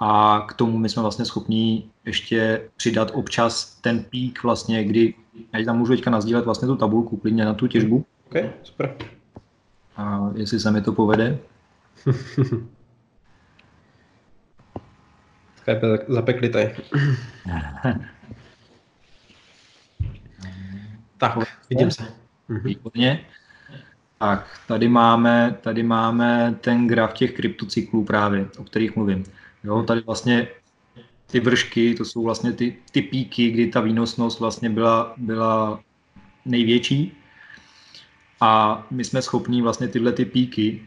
[0.00, 5.14] a k tomu my jsme vlastně schopní ještě přidat občas ten pík vlastně, kdy,
[5.52, 8.04] já tam můžu teďka nazdílet vlastně tu tabulku klidně na tu těžbu.
[8.26, 8.96] Ok, super.
[9.96, 11.38] A jestli se mi to povede.
[15.62, 16.74] Skype zapeklitej.
[21.18, 21.38] tak,
[21.70, 22.02] vidím se.
[22.48, 22.60] Mhm.
[22.60, 23.24] Výborně.
[24.18, 29.24] Tak, tady máme, tady máme ten graf těch kryptocyklů právě, o kterých mluvím.
[29.64, 30.48] Jo, tady vlastně
[31.26, 35.80] ty vršky, to jsou vlastně ty, ty píky, kdy ta výnosnost vlastně byla, byla
[36.44, 37.16] největší
[38.40, 40.82] a my jsme schopní vlastně tyhle ty píky,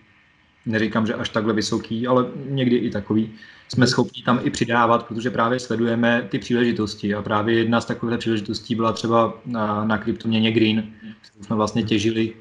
[0.66, 3.34] neříkám, že až takhle vysoký, ale někdy i takový,
[3.68, 8.20] jsme schopni tam i přidávat, protože právě sledujeme ty příležitosti a právě jedna z takových
[8.20, 10.84] příležitostí byla třeba na, na kryptoměně Green,
[11.22, 12.34] kterou jsme vlastně těžili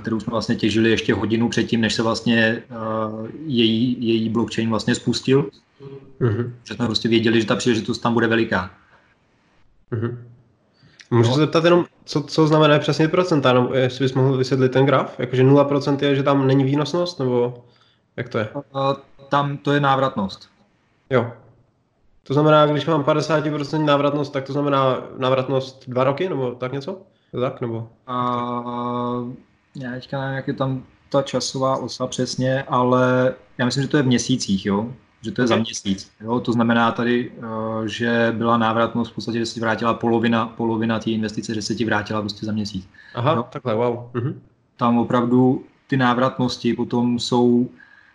[0.00, 2.62] kterou jsme vlastně těžili ještě hodinu předtím, než se vlastně
[3.46, 5.50] její, její blockchain vlastně spustil.
[6.20, 6.52] Uh-huh.
[6.64, 8.70] Že jsme prostě věděli, že ta příležitost tam bude veliká.
[9.92, 10.18] Uh-huh.
[11.10, 14.86] Můžu se zeptat jenom, co, co znamená přesně procenta, nebo jestli bys mohl vysvětlit ten
[14.86, 15.20] graf?
[15.20, 17.64] Jakože 0% je, že tam není výnosnost, nebo
[18.16, 18.48] jak to je?
[19.28, 20.48] Tam to je návratnost.
[21.10, 21.32] Jo.
[22.22, 27.02] To znamená, když mám 50% návratnost, tak to znamená návratnost dva roky, nebo tak něco?
[27.40, 27.88] Tak, nebo?
[28.08, 29.32] Uh,
[29.76, 33.96] já teďka nevím, jak je tam ta časová osa přesně, ale já myslím, že to
[33.96, 34.92] je v měsících, jo?
[35.22, 35.56] že to je okay.
[35.56, 36.10] za měsíc.
[36.20, 36.40] Jo?
[36.40, 41.10] To znamená tady, eh, že byla návratnost v podstatě, že si vrátila polovina, polovina té
[41.10, 42.88] investice, že se ti vrátila prostě za měsíc.
[43.14, 43.44] Aha, jo?
[43.50, 43.98] takhle, wow.
[44.14, 44.40] Mhm.
[44.76, 47.68] Tam opravdu ty návratnosti potom jsou,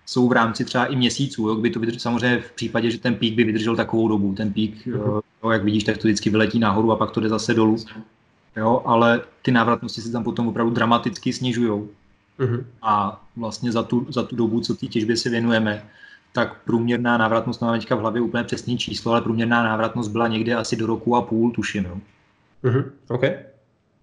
[0.05, 1.55] jsou v rámci třeba i měsíců, jo?
[1.55, 4.33] Kdyby to vydržel, samozřejmě v případě, že ten pík by vydržel takovou dobu.
[4.33, 4.99] Ten pík, mhm.
[5.43, 7.77] jo, jak vidíš, tak to vždycky vyletí nahoru a pak to jde zase dolů.
[8.55, 8.81] Jo?
[8.85, 11.83] Ale ty návratnosti se tam potom opravdu dramaticky snižují.
[12.37, 12.65] Mhm.
[12.81, 15.85] A vlastně za tu, za tu dobu, co té těžbě se věnujeme,
[16.33, 20.55] tak průměrná návratnost, máme teďka v hlavě úplně přesný číslo, ale průměrná návratnost byla někde
[20.55, 21.85] asi do roku a půl, tuším.
[21.85, 21.97] Jo.
[22.63, 22.85] Mm-hmm.
[23.07, 23.21] OK,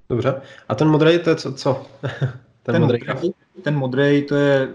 [0.08, 0.42] dobře.
[0.68, 1.52] A ten modrý, to je co?
[1.52, 1.86] co?
[2.62, 3.00] ten, ten modrý,
[3.62, 4.68] ten modrý to je,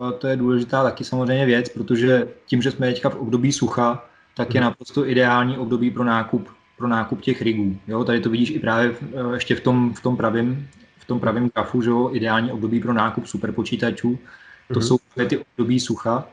[0.00, 4.04] uh, to je důležitá taky samozřejmě věc, protože tím, že jsme teďka v období sucha,
[4.36, 4.70] tak je mhm.
[4.70, 7.76] naprosto ideální období pro nákup, pro nákup těch rigů.
[7.88, 10.68] Jo, tady to vidíš i právě uh, ještě v tom, v tom pravém
[11.02, 14.18] v tom pravém grafu, že jo, ideální období pro nákup superpočítačů.
[14.72, 14.82] To mm-hmm.
[14.82, 16.28] jsou ty období sucha,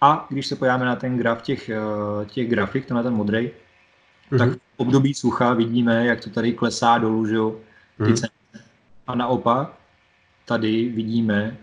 [0.00, 4.38] a když se podíváme na ten graf těch, eh, těch grafik, tenhle ten modrý, mm-hmm.
[4.38, 7.56] tak v období sucha vidíme, jak to tady klesá dolů, že jo,
[7.96, 8.28] ty mm-hmm.
[9.06, 9.74] A naopak,
[10.44, 11.56] tady vidíme,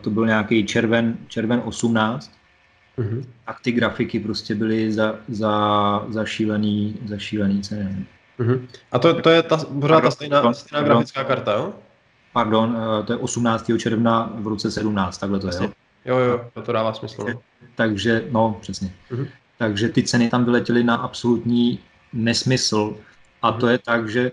[0.00, 2.36] to byl nějaký červen, červen 18,
[2.98, 3.24] Mm-hmm.
[3.46, 8.06] A ty grafiky prostě byly za, za, za, šílený, za šílený ceny.
[8.38, 8.68] Mm-hmm.
[8.92, 11.74] A to, to je ta, pořád ta stejná, stejná grafická karta, jo?
[12.32, 13.70] Pardon, eh, to je 18.
[13.78, 15.72] června v roce 17, takhle to je, jo?
[16.04, 17.24] Jo, jo, to dává smysl.
[17.28, 17.40] No.
[17.74, 18.92] Takže, no, přesně.
[19.10, 19.28] Mm-hmm.
[19.58, 21.78] Takže ty ceny tam vyletěly na absolutní
[22.12, 22.96] nesmysl.
[23.42, 23.60] A mm-hmm.
[23.60, 24.32] to je tak, že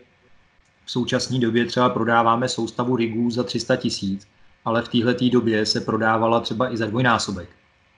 [0.85, 4.27] v současné době třeba prodáváme soustavu rigů za 300 tisíc,
[4.65, 7.49] ale v této době se prodávala třeba i za dvojnásobek.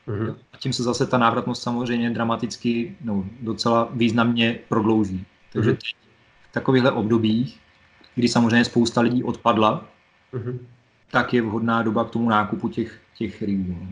[0.08, 0.36] Mm-hmm.
[0.54, 5.26] A tím se zase ta návratnost samozřejmě dramaticky, no, docela významně prodlouží.
[5.54, 5.96] Takže mm-hmm.
[6.50, 7.60] v takovýchhle obdobích,
[8.16, 9.86] kdy samozřejmě spousta lidí odpadla,
[10.34, 10.60] mm-hmm.
[11.12, 13.78] tak je vhodná doba k tomu nákupu těch, těch rigů.
[13.82, 13.88] No.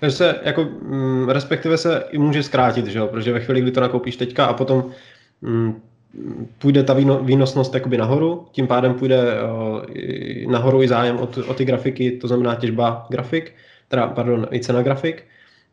[0.00, 3.06] Takže se jako, mm, respektive se i může zkrátit, že jo?
[3.06, 4.90] protože ve chvíli, kdy to nakoupíš teďka a potom
[5.42, 5.80] mm,
[6.58, 11.64] půjde ta výnosnost jakoby nahoru, tím pádem půjde uh, nahoru i zájem o, o ty
[11.64, 13.52] grafiky, to znamená těžba grafik,
[13.88, 15.24] teda, pardon, i cena grafik,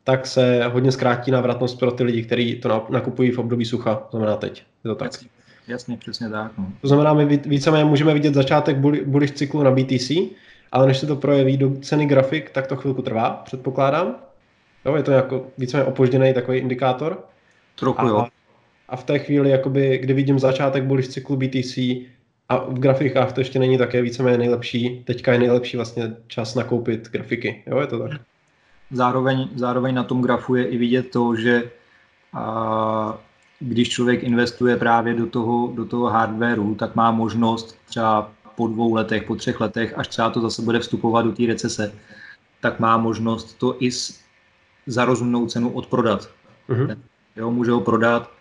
[0.03, 4.17] tak se hodně zkrátí návratnost pro ty lidi, kteří to nakupují v období sucha, to
[4.17, 4.63] znamená teď.
[4.83, 5.11] Je to tak?
[5.11, 5.27] Jasně,
[5.67, 6.51] jasně přesně tak.
[6.57, 6.67] No.
[6.81, 10.11] To znamená, my víceméně můžeme vidět začátek bullish cyklu na BTC,
[10.71, 14.15] ale než se to projeví do ceny grafik, tak to chvilku trvá, předpokládám.
[14.85, 17.19] Jo, je to jako víceméně opožděný takový indikátor.
[17.79, 18.27] Trochu, jo.
[18.91, 21.77] A v té chvíli, jakoby, kdy vidím začátek bullish cyklu BTC
[22.49, 27.09] a v grafikách to ještě není také víceméně nejlepší, teďka je nejlepší vlastně čas nakoupit
[27.11, 27.63] grafiky.
[27.67, 28.21] Jo, je to tak?
[28.91, 31.71] Zároveň, zároveň na tom grafu je i vidět to, že
[32.33, 33.17] a,
[33.59, 38.93] když člověk investuje právě do toho, do toho hardwareu, tak má možnost třeba po dvou
[38.93, 41.93] letech, po třech letech, až třeba to zase bude vstupovat do té recese,
[42.61, 44.19] tak má možnost to i s,
[44.87, 46.29] za rozumnou cenu odprodat.
[46.69, 46.97] Uh-huh.
[47.35, 48.40] Jo, může ho prodat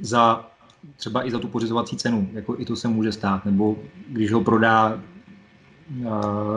[0.00, 0.50] za
[0.96, 3.76] třeba i za tu pořizovací cenu, jako i to se může stát, nebo
[4.08, 5.00] když ho prodá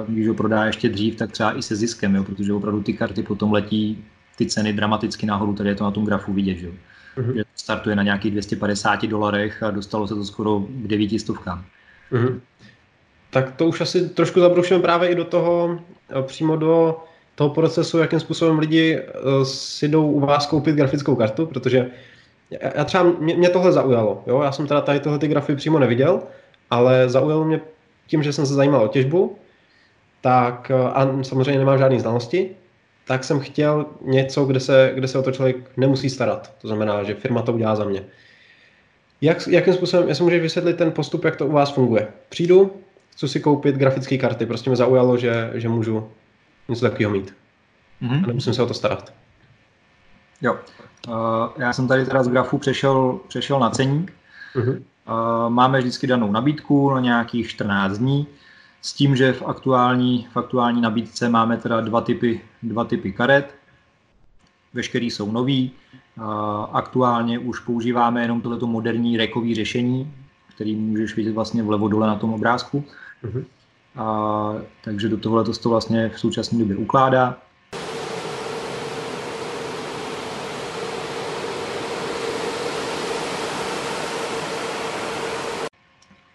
[0.08, 3.24] když ho prodá ještě dřív, tak třeba i se ziskem, jo, protože opravdu ty karty
[3.24, 6.72] potom letí ty ceny dramaticky nahoru, tady je to na tom grafu vidět, že,
[7.18, 7.36] uh-huh.
[7.36, 11.36] že startuje na nějakých 250 dolarech a dostalo se to skoro k 900.
[11.36, 12.40] Uh-huh.
[13.30, 17.04] Tak to už asi trošku zabrušujeme právě i do toho, eh, přímo do
[17.36, 21.92] toho procesu, jakým způsobem lidi eh, si jdou u vás koupit grafickou kartu, protože
[22.76, 24.42] já třeba, mě, mě tohle zaujalo, jo?
[24.42, 26.22] já jsem teda tady tohle ty grafy přímo neviděl,
[26.70, 27.62] ale zaujalo mě
[28.08, 29.38] tím, že jsem se zajímal o těžbu,
[30.22, 32.56] tak eh, a samozřejmě nemám žádné znalosti,
[33.08, 36.54] tak jsem chtěl něco, kde se, kde se o to člověk nemusí starat.
[36.62, 38.04] To znamená, že firma to udělá za mě.
[39.22, 42.08] Jak, jakým způsobem, jestli můžeš vysvětlit ten postup, jak to u vás funguje.
[42.30, 42.72] Přijdu,
[43.10, 46.10] chci si koupit grafické karty, prostě mě zaujalo, že, že můžu
[46.70, 47.34] něco takového mít.
[48.02, 48.24] Mm-hmm.
[48.24, 49.14] A nemusím se o to starat.
[50.42, 50.60] Jo.
[51.08, 51.14] Uh,
[51.58, 54.14] já jsem tady teda z grafu přešel, přešel na ceník.
[54.56, 54.78] Mm-hmm.
[54.78, 58.28] Uh, máme vždycky danou nabídku na nějakých 14 dní,
[58.82, 63.56] s tím, že v aktuální, v aktuální nabídce máme teda dva typy, dva typy karet.
[64.74, 65.72] Veškerý jsou nový.
[66.18, 66.24] Uh,
[66.72, 70.14] aktuálně už používáme jenom tohleto moderní rekový řešení,
[70.56, 72.84] který můžeš vidět vlastně vlevo dole na tom obrázku.
[73.24, 73.44] Mm-hmm.
[73.96, 77.38] A, takže do tohle to vlastně v současné době ukládá.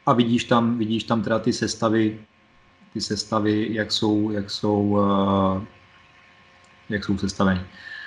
[0.07, 2.19] A vidíš tam, vidíš tam teda ty sestavy,
[2.92, 5.62] ty sestavy, jak jsou, jak jsou, uh,
[6.88, 7.61] jak jsou sestaveny.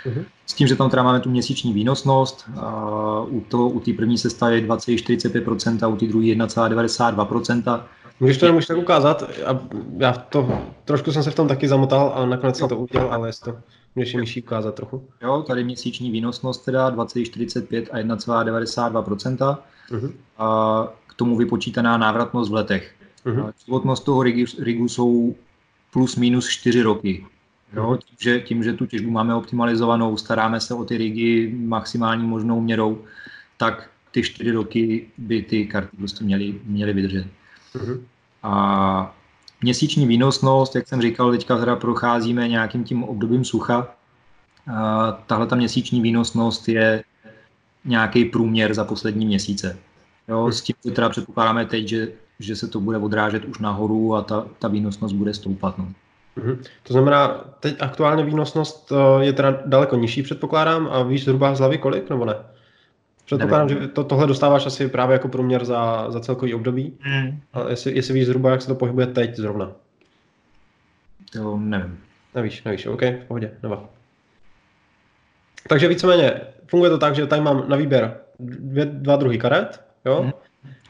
[0.05, 0.25] Uh-huh.
[0.45, 4.17] S tím, že tam teda máme tu měsíční výnosnost, uh, u, to, u té první
[4.17, 7.83] sestavy 2,45% a u té druhé 1,92%.
[8.19, 9.23] Můžeš to můžeš tak ukázat?
[9.45, 9.59] A
[9.97, 13.29] já to, trošku jsem se v tom taky zamotal a nakonec jsem to udělal, ale
[13.29, 13.59] jestli to
[13.95, 15.07] můžeš mi ukázat trochu.
[15.21, 19.57] Jo, tady měsíční výnosnost teda 2,45 a 1,92%.
[19.91, 20.12] Uh-huh.
[20.38, 22.95] A k tomu vypočítaná návratnost v letech.
[23.25, 23.53] Uh-huh.
[23.65, 25.36] Životnost toho rigu, rigu jsou
[25.93, 27.25] plus minus 4 roky.
[27.73, 32.27] Jo, tím, že, tím, že tu těžbu máme optimalizovanou, staráme se o ty rigy maximální
[32.27, 33.03] možnou měrou,
[33.58, 37.27] tak ty čtyři roky by ty karty prostě měly, měly vydržet.
[37.75, 37.99] Uh-huh.
[38.43, 39.15] A
[39.62, 43.88] měsíční výnosnost, jak jsem říkal, teďka teda procházíme nějakým tím obdobím sucha.
[44.73, 47.03] A tahle ta měsíční výnosnost je
[47.86, 49.77] nějaký průměr za poslední měsíce.
[50.29, 52.07] Jo, s tím že teda předpokládáme teď, že,
[52.39, 55.77] že se to bude odrážet už nahoru a ta, ta výnosnost bude stoupat.
[55.77, 55.93] No.
[56.37, 56.57] Mm-hmm.
[56.83, 57.27] To znamená,
[57.59, 62.09] teď aktuálně výnosnost eh, je teda daleko nižší, předpokládám, a víš zhruba z hlavy kolik,
[62.09, 62.35] nebo ne?
[63.25, 63.83] Předpokládám, nevím.
[63.83, 66.97] že to, tohle dostáváš asi právě jako průměr za, za celkový období.
[67.05, 67.39] Mm.
[67.53, 69.71] Ale jestli, jestli víš zhruba, jak se to pohybuje teď zrovna.
[71.33, 71.99] To nevím.
[72.35, 73.89] Nevíš, nevíš, OK, v pohodě, nebo.
[75.69, 80.23] Takže víceméně funguje to tak, že tady mám na výběr dvě, dva druhy karet, jo?
[80.23, 80.31] Mm.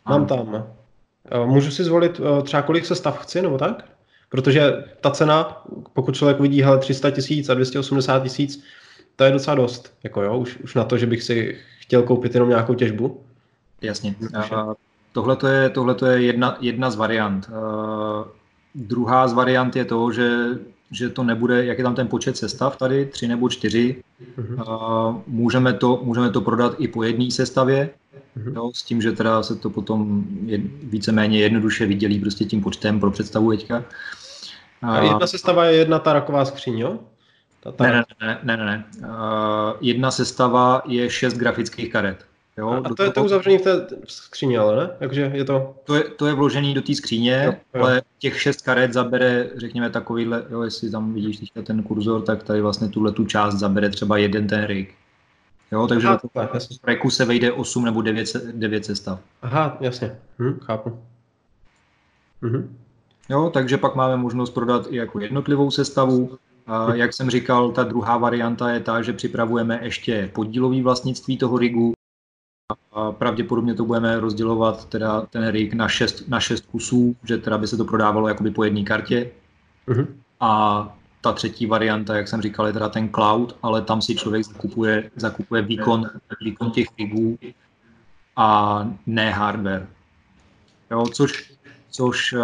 [0.10, 0.66] Mám tam,
[1.32, 3.86] eh, můžu si zvolit eh, třeba kolik se stav chci, nebo tak?
[4.30, 8.64] Protože ta cena, pokud člověk vidí hele, 300 tisíc a 280 tisíc,
[9.16, 12.34] to je docela dost, jako jo, už, už na to, že bych si chtěl koupit
[12.34, 13.24] jenom nějakou těžbu.
[13.82, 14.16] Jasně.
[15.12, 17.50] Tohle je, tohleto je jedna, jedna z variant.
[17.50, 18.28] Uh,
[18.76, 20.48] druhá z variant je to, že,
[20.92, 24.04] že to nebude, jak je tam ten počet sestav tady, tři nebo čtyři.
[24.38, 25.10] Uh-huh.
[25.10, 27.90] Uh, můžeme, to, můžeme to prodat i po jedné sestavě,
[28.38, 28.56] uh-huh.
[28.56, 33.00] jo, s tím, že teda se to potom je, víceméně jednoduše vydělí prostě tím počtem
[33.00, 33.84] pro představu teďka.
[34.82, 37.00] A jedna sestava je jedna ta raková skříň, jo?
[37.64, 37.84] Ta, ta...
[37.84, 38.86] Ne, ne, ne, ne, ne.
[39.00, 39.08] Uh,
[39.82, 42.26] jedna sestava je šest grafických karet.
[42.60, 44.90] Jo, a, a to je to uzavřený v té skříně, ale ne?
[45.00, 45.76] Takže je to...
[45.84, 47.84] To je, to je vložený do té skříně, jo, jo.
[47.84, 52.44] ale těch šest karet zabere, řekněme, takovýhle, jo, jestli tam vidíš teďka ten kurzor, tak
[52.44, 54.96] tady vlastně tuhle tu část zabere třeba jeden ten rig.
[55.72, 56.50] Jo, takže Aha, do toho
[56.84, 59.20] reku se vejde 8 nebo 9, 9 sestav.
[59.42, 61.00] Aha, jasně, hm, chápu.
[62.42, 62.78] Mhm.
[63.30, 66.38] Jo, takže pak máme možnost prodat i jako jednotlivou sestavu.
[66.68, 71.58] A jak jsem říkal, ta druhá varianta je ta, že připravujeme ještě podílový vlastnictví toho
[71.58, 71.94] rigu,
[72.94, 77.58] a pravděpodobně to budeme rozdělovat teda ten rig na šest, na šest kusů, že teda
[77.58, 79.32] by se to prodávalo jakoby po jedné kartě.
[79.88, 80.08] Uh-huh.
[80.40, 84.44] A ta třetí varianta, jak jsem říkal, je teda ten cloud, ale tam si člověk
[84.46, 86.10] zakupuje, zakupuje výkon,
[86.42, 87.40] výkon těch rigů
[88.36, 89.88] a ne hardware.
[90.92, 91.54] Jo, což,
[91.90, 92.42] což uh,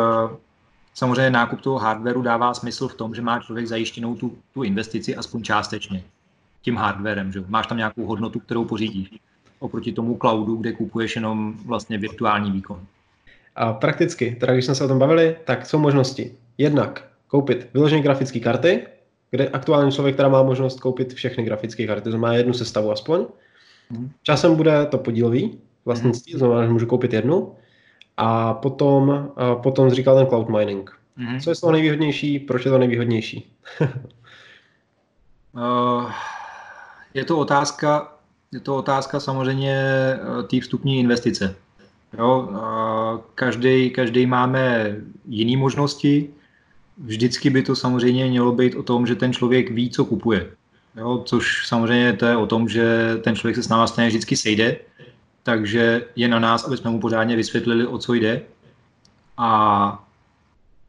[0.93, 5.15] samozřejmě nákup toho hardwareu dává smysl v tom, že má člověk zajištěnou tu, tu investici
[5.15, 6.03] aspoň částečně
[6.61, 7.31] tím hardwarem.
[7.31, 7.43] Že?
[7.47, 9.19] Máš tam nějakou hodnotu, kterou pořídíš
[9.65, 12.82] oproti tomu cloudu, kde kupuješ jenom vlastně virtuální výkon.
[13.56, 16.32] A prakticky, teda když jsme se o tom bavili, tak jsou možnosti.
[16.58, 18.88] Jednak koupit vyložené grafické karty,
[19.32, 23.25] kde aktuálně člověk teda má možnost koupit všechny grafické karty, to má jednu sestavu aspoň.
[23.89, 24.12] Mhm.
[24.23, 27.56] Časem bude to podílový vlastnictví, to znamená, že můžu koupit jednu.
[28.17, 30.91] A potom, a potom říkal ten cloud mining.
[31.17, 31.41] Mm-hmm.
[31.41, 32.39] Co je z toho nejvýhodnější?
[32.39, 33.51] Proč je to nejvýhodnější?
[35.54, 36.12] uh,
[37.13, 38.14] je to otázka,
[38.56, 41.56] je to otázka samozřejmě eh, té vstupní investice.
[42.18, 42.50] Jo,
[43.36, 44.96] každý, každý máme
[45.28, 46.30] jiné možnosti.
[46.98, 50.48] Vždycky by to samozřejmě mělo být o tom, že ten člověk ví, co kupuje.
[50.98, 54.38] Jo, což samozřejmě to je o tom, že ten člověk se s náma stejně vždycky
[54.38, 54.78] sejde,
[55.44, 58.41] takže je na nás, aby jsme mu pořádně vysvětlili, o co jde.
[59.38, 60.04] A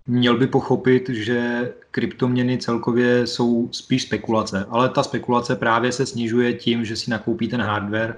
[0.06, 6.52] měl by pochopit, že kryptoměny celkově jsou spíš spekulace, ale ta spekulace právě se snižuje
[6.52, 8.16] tím, že si nakoupí ten hardware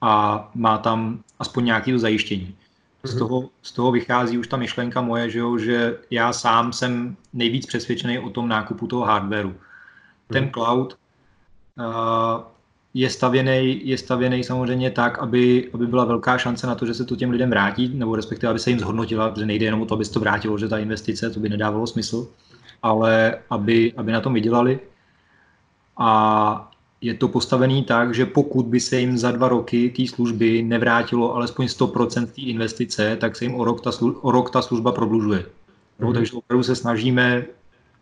[0.00, 2.54] a má tam aspoň nějaký zajištění.
[3.02, 3.18] Z mhm.
[3.18, 7.66] toho, z toho vychází už ta myšlenka moje, že, jo, že já sám jsem nejvíc
[7.66, 9.54] přesvědčený o tom nákupu toho hardwareu.
[10.28, 10.52] Ten mhm.
[10.52, 10.98] cloud
[11.78, 11.84] uh,
[12.94, 17.04] je stavěný, je stavěný samozřejmě tak, aby, aby byla velká šance na to, že se
[17.04, 19.94] to těm lidem vrátí, nebo respektive, aby se jim zhodnotila, protože nejde jenom o to,
[19.94, 22.28] aby se to vrátilo, že ta investice, to by nedávalo smysl,
[22.82, 24.80] ale aby, aby na tom vydělali.
[25.98, 30.62] A je to postavený tak, že pokud by se jim za dva roky té služby
[30.62, 34.62] nevrátilo alespoň 100% té investice, tak se jim o rok ta, služba, o rok ta
[34.62, 35.46] služba prodlužuje.
[35.98, 36.14] No, mm-hmm.
[36.14, 37.44] Takže opravdu se snažíme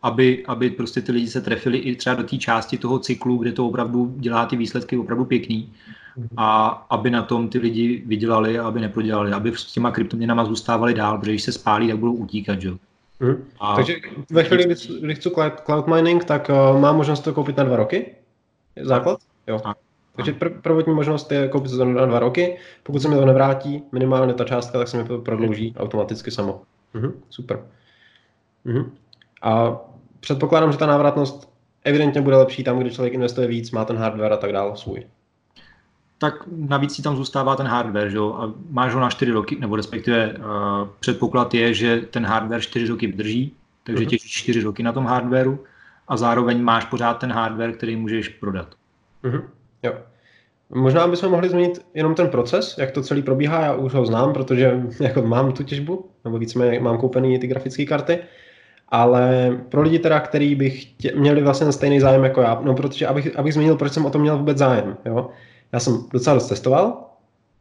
[0.02, 3.52] aby, aby prostě ty lidi se trefili i třeba do té části toho cyklu, kde
[3.52, 5.72] to opravdu dělá ty výsledky opravdu pěkný
[6.36, 10.94] a aby na tom ty lidi vydělali a aby neprodělali, aby s těma kryptoměnama zůstávali
[10.94, 12.70] dál, protože když se spálí, tak budou utíkat, že?
[13.20, 13.44] Hmm.
[13.60, 13.76] A...
[13.76, 13.96] Takže
[14.30, 14.64] ve chvíli,
[15.00, 15.30] kdy, chci
[15.64, 18.14] cloud mining, tak uh, má možnost to koupit na dva roky?
[18.82, 19.20] Základ?
[19.46, 19.60] Jo.
[19.64, 19.74] A.
[20.16, 22.58] Takže pr- prvotní možnost je koupit to na dva roky.
[22.82, 26.62] Pokud se mi to nevrátí, minimálně ta částka, tak se mi to prodlouží automaticky samo.
[26.94, 27.64] Mhm, super.
[28.64, 28.92] Mhm.
[29.42, 29.80] A
[30.22, 31.52] předpokládám, že ta návratnost
[31.85, 35.06] evidentně bude lepší tam, kde člověk investuje víc, má ten hardware a tak dále svůj.
[36.18, 38.32] Tak navíc si tam zůstává ten hardware, že jo?
[38.32, 42.87] A máš ho na 4 roky, nebo respektive uh, předpoklad je, že ten hardware 4
[42.87, 43.52] roky vydrží,
[43.85, 44.08] takže uh-huh.
[44.08, 45.58] těžíš 4 roky na tom hardwareu
[46.08, 48.74] a zároveň máš pořád ten hardware, který můžeš prodat.
[49.24, 49.42] Uh-huh.
[49.82, 49.92] Jo.
[50.74, 54.32] Možná bychom mohli změnit jenom ten proces, jak to celý probíhá, já už ho znám,
[54.32, 58.18] protože jako mám tu těžbu, nebo víceméně mám koupený ty grafické karty,
[58.92, 63.07] ale pro lidi teda, který by chtě, měli vlastně stejný zájem jako já, no protože
[63.07, 65.30] abych, abych změnil, proč jsem o tom měl vůbec zájem, jo.
[65.72, 67.05] Já jsem docela dost testoval,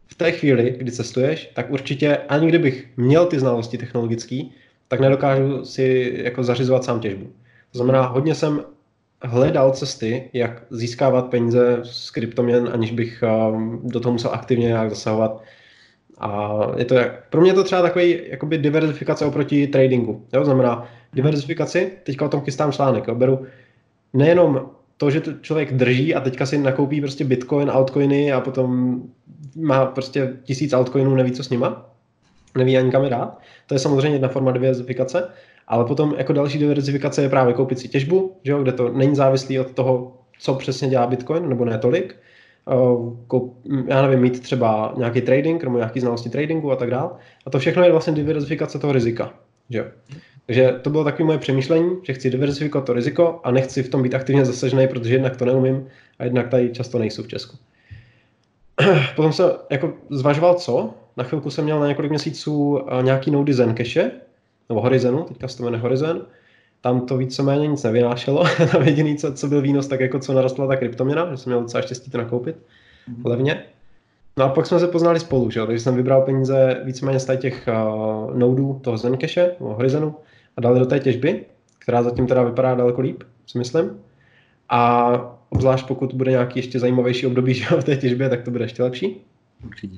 [0.07, 4.41] v té chvíli, kdy cestuješ, tak určitě ani kdybych měl ty znalosti technologické,
[4.87, 7.25] tak nedokážu si jako zařizovat sám těžbu.
[7.71, 8.61] To znamená, hodně jsem
[9.23, 14.89] hledal cesty, jak získávat peníze z kryptoměn, aniž bych um, do toho musel aktivně nějak
[14.89, 15.43] zasahovat.
[16.17, 16.95] A je to,
[17.29, 20.25] pro mě to třeba takový jakoby diverzifikace oproti tradingu.
[20.33, 20.45] Jo?
[20.45, 23.45] Znamená, diverzifikaci, teďka o tom chystám článek, jo, beru
[24.13, 29.01] nejenom to, že to člověk drží a teďka si nakoupí prostě bitcoin, altcoiny a potom
[29.55, 31.89] má prostě tisíc altcoinů, neví co s nima,
[32.57, 33.39] neví ani kam je dát.
[33.67, 35.29] To je samozřejmě jedna forma diverzifikace,
[35.67, 39.15] ale potom jako další diverzifikace je právě koupit si těžbu, že jo, kde to není
[39.15, 42.15] závislý od toho, co přesně dělá Bitcoin, nebo ne tolik.
[43.87, 47.09] Já nevím, mít třeba nějaký trading, nebo nějaký znalosti tradingu a tak dále.
[47.45, 49.33] A to všechno je vlastně diversifikace toho rizika.
[49.69, 49.91] Že?
[50.45, 54.03] Takže to bylo takové moje přemýšlení, že chci diversifikovat to riziko a nechci v tom
[54.03, 55.87] být aktivně zasažený, protože jednak to neumím
[56.19, 57.57] a jednak tady často nejsou v Česku.
[59.15, 60.93] Potom jsem jako zvažoval co.
[61.17, 64.11] Na chvilku jsem měl na několik měsíců eh, nějaký nody Zencache,
[64.69, 66.25] nebo Horizonu, teďka se to jmenuje Horizon.
[66.81, 68.43] Tam to víceméně nic nevynášelo.
[68.71, 71.61] Tam jediný, co, co byl výnos, tak jako co narostla ta kryptoměna, že jsem měl
[71.61, 73.29] docela štěstí to nakoupit mm-hmm.
[73.29, 73.63] levně.
[74.37, 75.65] No a pak jsme se poznali spolu, že?
[75.65, 80.15] takže jsem vybral peníze víceméně z těch uh, nodů toho Zencache, nebo Horizonu,
[80.57, 81.45] a dali do té těžby,
[81.79, 83.99] která zatím teda vypadá daleko líp, si myslím.
[84.69, 85.11] A
[85.49, 88.83] obzvlášť pokud bude nějaký ještě zajímavější období že v té těžbě, tak to bude ještě
[88.83, 89.21] lepší.
[89.65, 89.97] Určitě.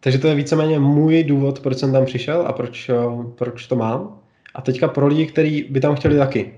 [0.00, 2.90] Takže to je víceméně můj důvod, proč jsem tam přišel a proč,
[3.34, 4.18] proč to mám.
[4.54, 6.54] A teďka pro lidi, kteří by tam chtěli taky.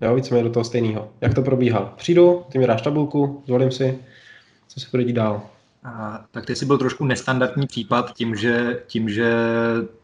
[0.00, 1.08] Jo, víceméně do toho stejného.
[1.20, 1.94] Jak to probíhá?
[1.96, 3.98] Přijdu, ty mi dáš tabulku, zvolím si,
[4.68, 5.42] co se bude dít dál.
[5.84, 9.34] A, tak ty jsi byl trošku nestandardní případ tím, že, tím, že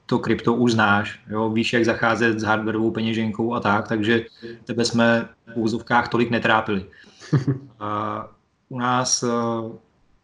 [0.06, 1.50] to krypto už znáš, jo?
[1.50, 4.24] víš, jak zacházet s hardwareovou peněženkou a tak, takže
[4.64, 6.84] tebe jsme v úzovkách tolik netrápili.
[7.80, 8.28] A
[8.68, 9.28] u nás, eh,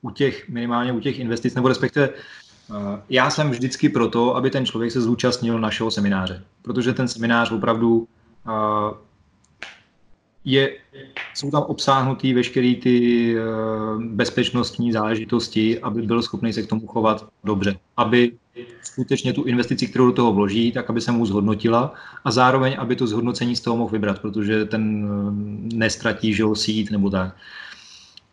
[0.02, 2.08] u těch, minimálně u těch investic, nebo respektive
[3.08, 8.08] já jsem vždycky proto, aby ten člověk se zúčastnil našeho semináře, protože ten seminář opravdu
[8.48, 8.94] eh,
[10.44, 10.76] je,
[11.34, 13.36] jsou tam obsáhnutý veškeré ty
[13.98, 17.76] bezpečnostní záležitosti, aby byl schopný se k tomu chovat dobře.
[17.96, 18.32] Aby
[18.82, 21.94] skutečně tu investici, kterou do toho vloží, tak aby se mu zhodnotila
[22.24, 25.08] a zároveň, aby to zhodnocení z toho mohl vybrat, protože ten
[25.74, 27.36] nestratí, že ho sít nebo tak.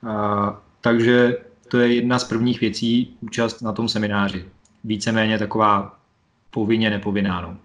[0.08, 1.38] A, takže
[1.72, 4.46] to je jedna z prvních věcí, účast na tom semináři.
[4.84, 6.00] Víceméně taková
[6.50, 7.42] povinně nepovinná.
[7.42, 7.58] No.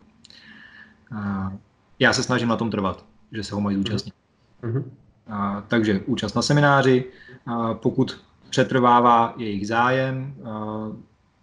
[1.19, 1.53] A,
[1.99, 4.15] já se snažím na tom trvat, že se ho mají zúčastnit.
[4.63, 4.85] Mm-hmm.
[5.29, 7.05] A, takže účast na semináři,
[7.47, 10.87] a pokud přetrvává jejich zájem, a,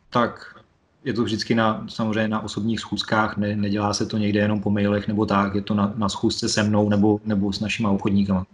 [0.09, 0.61] tak
[1.03, 4.69] je to vždycky na, samozřejmě na osobních schůzkách, ne, nedělá se to někde jenom po
[4.69, 8.45] mailech nebo tak, je to na, na schůzce se mnou nebo, nebo s našimi obchodníkama.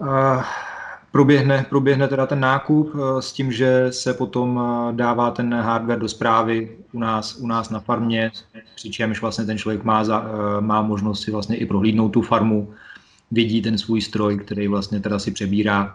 [0.00, 0.42] Uh,
[1.12, 5.98] proběhne, proběhne teda ten nákup uh, s tím, že se potom uh, dává ten hardware
[5.98, 8.30] do zprávy u nás, u nás na farmě,
[8.74, 10.24] přičemž vlastně ten člověk má, za,
[10.60, 12.74] má možnost si vlastně i prohlídnout tu farmu,
[13.30, 15.94] vidí ten svůj stroj, který vlastně teda si přebírá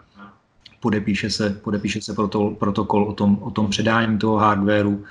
[0.80, 2.14] podepíše se, podepíše se
[2.58, 5.04] protokol o tom, o tom předání toho hardwareu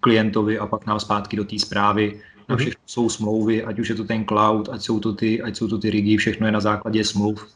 [0.00, 2.20] klientovi a pak nám zpátky do té zprávy.
[2.48, 2.58] Na mhm.
[2.58, 5.68] všechno jsou smlouvy, ať už je to ten cloud, ať jsou to ty, ať jsou
[5.68, 7.48] to ty rigy, všechno je na základě smluv.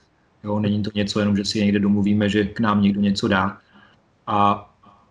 [0.44, 3.58] Jo, není to něco jenom, že si někde domluvíme, že k nám někdo něco dá.
[4.26, 4.68] A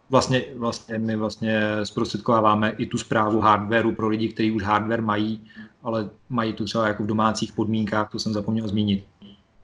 [0.10, 5.48] vlastně, vlastně my vlastně zprostředkováváme i tu zprávu hardwareu pro lidi, kteří už hardware mají,
[5.84, 9.06] ale mají tu třeba jako v domácích podmínkách, to jsem zapomněl zmínit.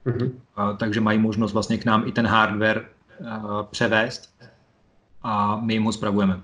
[0.06, 0.30] Mm-hmm.
[0.56, 2.84] A, takže mají možnost vlastně k nám i ten hardware
[3.28, 4.34] a, převést
[5.22, 6.40] a my jim ho spravujeme.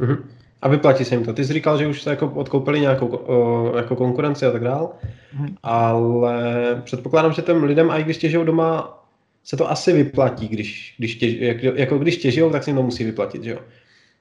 [0.00, 0.18] Mm-hmm.
[0.64, 1.32] A vyplatí se jim to.
[1.32, 4.92] Ty jsi říkal, že už se jako odkoupili nějakou o, jako konkurenci a tak dál,
[5.36, 5.54] mm-hmm.
[5.62, 6.42] ale
[6.84, 9.00] předpokládám, že těm lidem, i když těžou doma,
[9.44, 12.82] se to asi vyplatí, když, když těž, jak, jako když těžou, tak si jim to
[12.82, 13.58] musí vyplatit, že jo?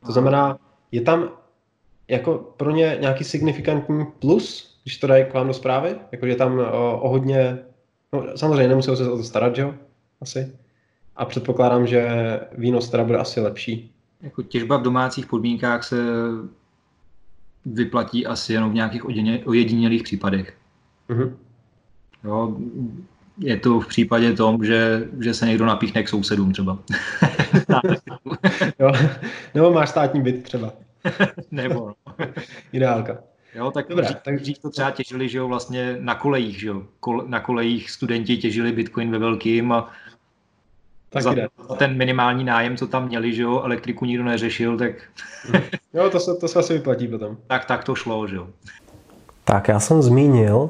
[0.06, 0.58] To znamená,
[0.92, 1.30] je tam
[2.08, 5.96] jako pro ně nějaký signifikantní plus, když to dají k vám do zprávy?
[6.12, 7.60] Jako, že tam o, o hodně
[8.14, 9.74] No, samozřejmě nemusel se o to starat, že jo?
[10.22, 10.52] Asi.
[11.16, 12.10] A předpokládám, že
[12.52, 13.93] výnos teda bude asi lepší.
[14.24, 15.98] Jako těžba v domácích podmínkách se
[17.66, 19.06] vyplatí asi jenom v nějakých
[19.48, 20.58] ojedinělých případech.
[21.10, 21.34] Mm-hmm.
[22.24, 22.58] Jo,
[23.38, 26.80] je to v případě tom, že, že se někdo napíchne k sousedům třeba.
[28.80, 28.92] jo,
[29.54, 30.74] nebo máš státní byt třeba.
[31.52, 31.94] nebo.
[32.20, 32.26] No.
[32.72, 33.18] Ideálka.
[33.56, 36.68] Jo, tak, Dobrá, dřív, tak dřív to třeba těžili, že jo, vlastně na kolejích, že
[36.68, 36.84] jo.
[37.00, 39.92] Kol, na kolejích studenti těžili Bitcoin ve velkým a
[41.14, 41.36] tak za
[41.78, 44.92] ten minimální nájem, co tam měli, že jo, elektriku nikdo neřešil, tak...
[45.94, 47.38] jo, to se, to se asi vyplatí potom.
[47.48, 48.48] Tak, tak to šlo, že jo.
[49.44, 50.70] Tak já jsem zmínil,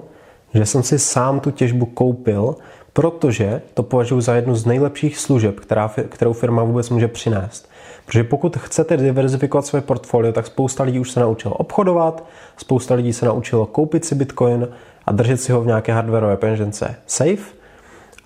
[0.53, 2.55] že jsem si sám tu těžbu koupil,
[2.93, 7.69] protože to považuji za jednu z nejlepších služeb, která, kterou firma vůbec může přinést.
[8.05, 12.25] Protože pokud chcete diverzifikovat své portfolio, tak spousta lidí už se naučilo obchodovat,
[12.57, 14.67] spousta lidí se naučilo koupit si Bitcoin
[15.05, 17.55] a držet si ho v nějaké hardwareové peněžence safe,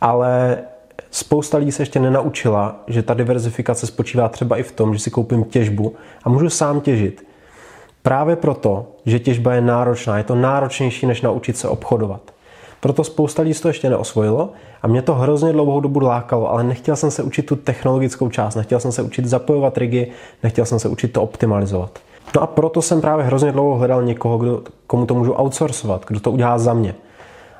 [0.02, 0.58] ale
[1.12, 5.12] spousta lidí se ještě nenaučila, že ta diverzifikace spočívá třeba i v tom, že si
[5.12, 7.28] koupím těžbu a můžu sám těžit.
[8.04, 12.22] Právě proto, že těžba je náročná, je to náročnější, než naučit se obchodovat.
[12.80, 14.52] Proto spousta lidí to ještě neosvojilo
[14.82, 18.56] a mě to hrozně dlouhou dobu lákalo, ale nechtěl jsem se učit tu technologickou část,
[18.56, 20.12] nechtěl jsem se učit zapojovat rigy,
[20.44, 22.00] nechtěl jsem se učit to optimalizovat.
[22.36, 26.20] No a proto jsem právě hrozně dlouho hledal někoho, kdo, komu to můžu outsourcovat, kdo
[26.20, 26.96] to udělá za mě.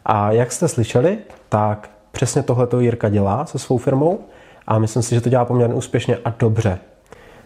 [0.06, 1.18] A jak jste slyšeli,
[1.50, 4.20] tak přesně tohle to Jirka dělá se svou firmou
[4.68, 6.80] a myslím si, že to dělá poměrně úspěšně a dobře.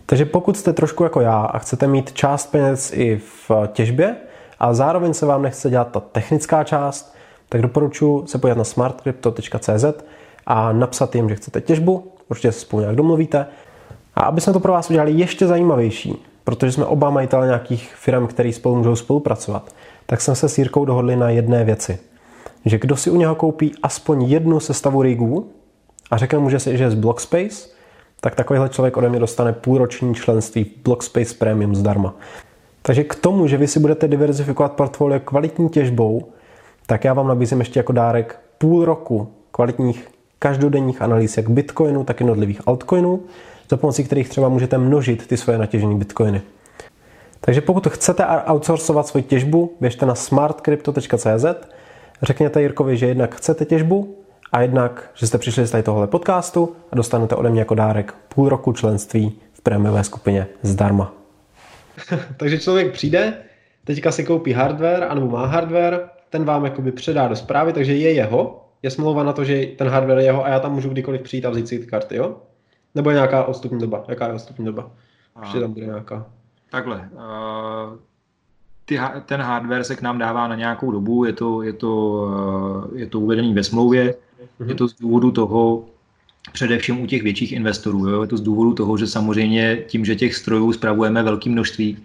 [0.05, 4.15] Takže pokud jste trošku jako já a chcete mít část peněz i v těžbě,
[4.59, 7.15] a zároveň se vám nechce dělat ta technická část,
[7.49, 9.85] tak doporučuji se podívat na smartcrypto.cz
[10.45, 13.45] a napsat jim, že chcete těžbu, určitě se spolu nějak domluvíte.
[14.15, 18.27] A aby jsme to pro vás udělali ještě zajímavější, protože jsme oba majitele nějakých firm,
[18.27, 22.10] které spolu můžou spolupracovat, tak jsme se s Jirkou dohodli na jedné věci.
[22.65, 25.51] Že kdo si u něho koupí aspoň jednu sestavu rigů
[26.11, 27.69] a řekne mu, že, si, že je z Blockspace,
[28.21, 32.15] tak takovýhle člověk ode mě dostane půlroční členství v Blockspace Premium zdarma.
[32.81, 36.31] Takže k tomu, že vy si budete diverzifikovat portfolio kvalitní těžbou,
[36.85, 40.07] tak já vám nabízím ještě jako dárek půl roku kvalitních
[40.39, 43.21] každodenních analýz jak Bitcoinu, tak i jednotlivých altcoinů,
[43.69, 46.41] za pomocí kterých třeba můžete množit ty svoje natěžené Bitcoiny.
[47.41, 51.45] Takže pokud chcete outsourcovat svoji těžbu, běžte na smartcrypto.cz,
[52.21, 54.17] řekněte Jirkovi, že jednak chcete těžbu
[54.51, 58.15] a jednak, že jste přišli z tady tohle podcastu a dostanete ode mě jako dárek
[58.35, 61.13] půl roku členství v prémiové skupině zdarma.
[62.37, 63.33] Takže člověk přijde,
[63.83, 68.13] teďka si koupí hardware, anebo má hardware, ten vám jakoby předá do zprávy, takže je
[68.13, 71.21] jeho, je smlouva na to, že ten hardware je jeho a já tam můžu kdykoliv
[71.21, 72.35] přijít a vzít si ty karty, jo?
[72.95, 74.03] Nebo je nějaká odstupní doba?
[74.07, 74.91] Jaká je odstupní doba?
[75.41, 76.25] Ještě tam bude nějaká.
[76.71, 77.09] Takhle.
[77.13, 77.97] Uh,
[78.85, 82.07] ty, ten hardware se k nám dává na nějakou dobu, je to, je to,
[82.91, 84.15] uh, je to uvedený ve smlouvě,
[84.59, 84.69] mm-hmm.
[84.69, 85.85] je to z důvodu toho,
[86.53, 88.07] především u těch větších investorů.
[88.07, 88.21] Jo?
[88.21, 91.97] Je to z důvodu toho, že samozřejmě tím, že těch strojů spravujeme velké množství,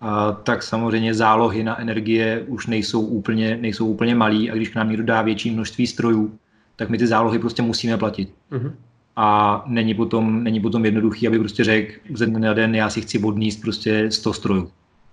[0.00, 4.74] a tak samozřejmě zálohy na energie už nejsou úplně, nejsou úplně malý a když k
[4.74, 6.38] nám někdo dá větší množství strojů,
[6.76, 8.34] tak my ty zálohy prostě musíme platit.
[8.52, 8.72] Mm-hmm.
[9.16, 13.00] A není potom, není potom jednoduchý, aby prostě řekl ze dne na den, já si
[13.00, 14.70] chci odníst prostě 100 strojů.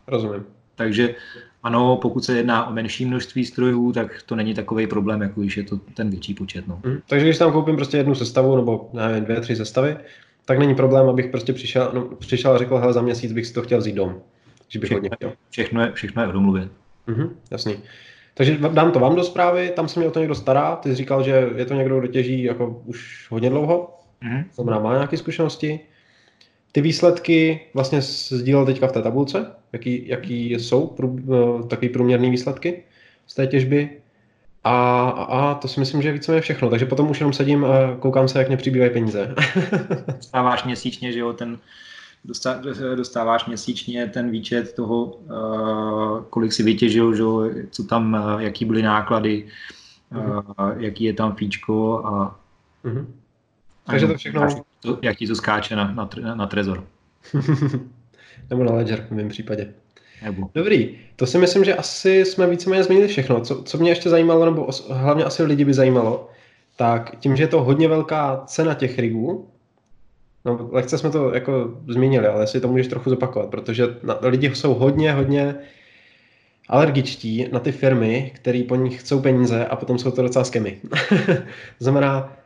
[0.08, 0.44] Rozumím.
[0.78, 1.16] Takže
[1.64, 5.58] ano, pokud se jedná o menší množství strojů, tak to není takový problém, jako když
[5.58, 6.68] je to ten větší počet.
[6.68, 6.80] No.
[6.86, 6.98] Mm.
[7.10, 9.98] Takže když tam koupím prostě jednu sestavu, nebo nevím, dvě, tři sestavy,
[10.46, 13.54] tak není problém, abych prostě přišel, no, přišel a řekl, hele, za měsíc bych si
[13.54, 14.16] to chtěl vzít dom.
[14.68, 15.34] Že bych všechno, hodně chtěl.
[15.50, 16.70] Všechno je, všechno je o domluvě.
[17.08, 17.76] Mm-hmm, jasný.
[18.34, 20.96] Takže dám to vám do zprávy, tam se mě o to někdo stará, ty jsi
[20.96, 24.44] říkal, že je to někdo, kdo těží jako už hodně dlouho, mm-hmm.
[24.54, 25.80] znamená má nějaké zkušenosti.
[26.78, 32.30] Ty výsledky vlastně sdílel teďka v té tabulce, jaký, jaký jsou prů, eh, takový průměrný
[32.30, 32.84] výsledky
[33.28, 33.90] z té těžby.
[34.64, 36.70] A, a to si myslím, že je víceméně všechno.
[36.70, 39.36] Takže potom už jenom sedím a koukám se, jak mě přibývají peníze.
[40.18, 41.60] dostáváš měsíčně, že jo, ten,
[42.96, 48.66] dostáváš měsíčně ten výčet toho, eh, kolik si vytěžil, že jo, co tam, eh, jaký
[48.66, 49.48] byly náklady,
[50.14, 50.76] uh-huh.
[50.78, 52.40] jaký je tam fíčko a
[52.86, 53.06] uh-huh.
[53.88, 54.48] Takže to všechno...
[55.02, 56.88] Jak ti to skáče na, na, na trezor.
[58.50, 59.74] Nebo na ledger v mém případě.
[60.24, 60.50] Nebo.
[60.56, 63.42] Dobrý, to si myslím, že asi jsme víceméně změnili všechno.
[63.42, 66.30] Co, co mě ještě zajímalo, nebo os, hlavně asi lidi by zajímalo,
[66.76, 69.48] tak tím, že je to hodně velká cena těch rigů,
[70.46, 74.56] no lehce jsme to jako zmínili, ale jestli to můžeš trochu zopakovat, protože na, lidi
[74.56, 75.56] jsou hodně, hodně
[76.70, 80.78] alergičtí na ty firmy, které po nich chcou peníze a potom jsou to docela skemy.
[81.80, 82.37] znamená,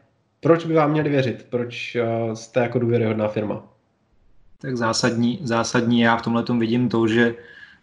[0.42, 1.46] proč by vám měli věřit?
[1.50, 3.64] Proč uh, jste jako důvěryhodná firma?
[4.62, 7.36] Tak zásadní, zásadní já v tomhle vidím to, že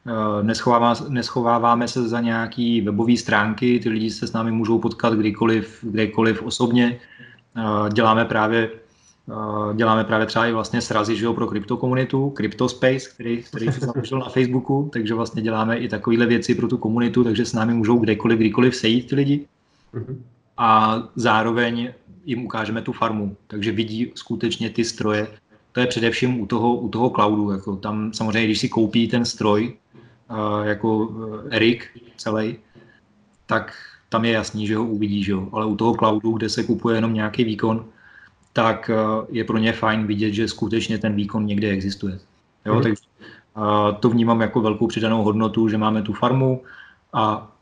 [0.06, 5.14] uh, neschovává, neschováváme se za nějaký webové stránky, ty lidi se s námi můžou potkat
[5.14, 7.00] kdykoliv, kdekoliv osobně.
[7.56, 8.70] Uh, děláme právě
[9.74, 14.18] děláme právě třeba i vlastně srazy že jo, pro kryptokomunitu, CryptoSpace, který, který se založil
[14.18, 17.98] na Facebooku, takže vlastně děláme i takovéhle věci pro tu komunitu, takže s námi můžou
[17.98, 19.46] kdekoliv, kdykoliv sejít ty lidi.
[19.94, 20.16] Mm-hmm.
[20.56, 21.92] A zároveň
[22.28, 25.26] jim ukážeme tu farmu, takže vidí skutečně ty stroje.
[25.72, 27.50] To je především u toho, u toho cloudu.
[27.50, 29.74] Jako tam samozřejmě, když si koupí ten stroj,
[30.30, 31.10] uh, jako
[31.50, 32.56] Erik celý,
[33.46, 33.72] tak
[34.08, 35.48] tam je jasný, že ho uvidí, že jo?
[35.52, 37.84] ale u toho cloudu, kde se kupuje jenom nějaký výkon,
[38.52, 42.18] tak uh, je pro ně fajn vidět, že skutečně ten výkon někde existuje.
[42.66, 42.74] Jo?
[42.74, 42.82] Mm.
[42.82, 43.02] Takže
[44.00, 46.62] to vnímám jako velkou přidanou hodnotu, že máme tu farmu
[47.12, 47.52] a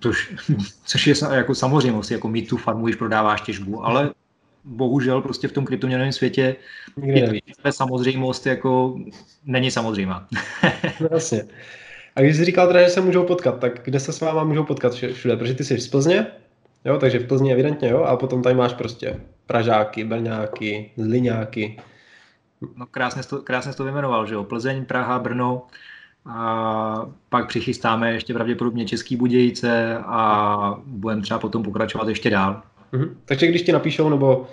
[0.00, 0.34] Což,
[0.84, 4.10] což je jako samozřejmost, jako mít tu farmu, když prodáváš těžbu, ale
[4.64, 6.56] bohužel prostě v tom kryptoměnovém světě
[7.02, 8.98] je to samozřejmost jako
[9.44, 10.28] není samozřejmá.
[11.00, 11.44] no, jasně.
[12.16, 14.64] A když jsi říkal teda, že se můžou potkat, tak kde se s váma můžou
[14.64, 15.36] potkat všude?
[15.36, 16.26] Protože ty jsi z Plzně,
[16.84, 21.80] jo, takže v Plzni evidentně, jo, a potom tady máš prostě Pražáky, Brňáky, Zliňáky.
[22.76, 25.66] No krásně jsi to, krásně to vyjmenoval, že jo, Plzeň, Praha, Brno,
[26.28, 32.62] a pak přichystáme ještě pravděpodobně Český Budějice a budeme třeba potom pokračovat ještě dál.
[32.92, 33.08] Mm-hmm.
[33.24, 34.46] Takže když ti napíšou nebo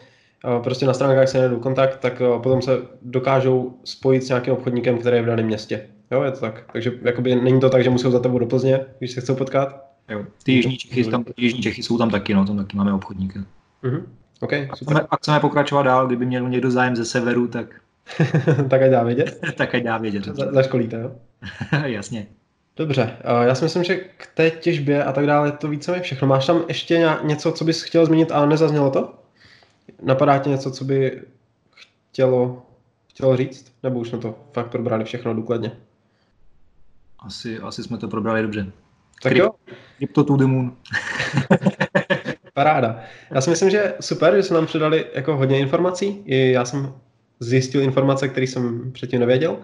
[0.63, 5.15] prostě na stránkách se najdou kontakt, tak potom se dokážou spojit s nějakým obchodníkem, který
[5.17, 5.87] je v daném městě.
[6.11, 6.63] Jo, je to tak.
[6.73, 9.85] Takže jakoby není to tak, že musí za tebou do Plzně, když se chcou potkat?
[10.09, 10.25] Jo.
[10.43, 13.39] Ty jižní Čechy, tam, ty jižní Čechy jsou tam taky, no, tam taky máme obchodníky.
[13.83, 14.03] Mm-hmm.
[14.39, 14.67] Okay.
[14.71, 17.75] A, chceme, a chceme pokračovat dál, kdyby měl někdo zájem ze severu, tak...
[18.69, 19.39] tak ať dá vědět.
[19.55, 20.25] tak ať dá vědět.
[20.25, 21.11] Za, zaškolíte, jo?
[21.85, 22.27] Jasně.
[22.75, 26.27] Dobře, já si myslím, že k té těžbě a tak dále je to více všechno.
[26.27, 29.13] Máš tam ještě něco, co bys chtěl zmínit a nezaznělo to?
[30.01, 31.21] Napadá ti něco, co by
[32.11, 32.65] chtělo,
[33.07, 33.73] chtělo říct?
[33.83, 35.71] Nebo už jsme to fakt probrali všechno důkladně?
[37.19, 38.71] Asi, asi jsme to probrali dobře.
[39.23, 39.51] Tak jo.
[39.97, 40.75] Crypto to the moon.
[42.53, 42.99] Paráda.
[43.31, 46.23] Já si myslím, že super, že se nám předali jako hodně informací.
[46.25, 46.93] I já jsem
[47.39, 49.57] zjistil informace, které jsem předtím nevěděl.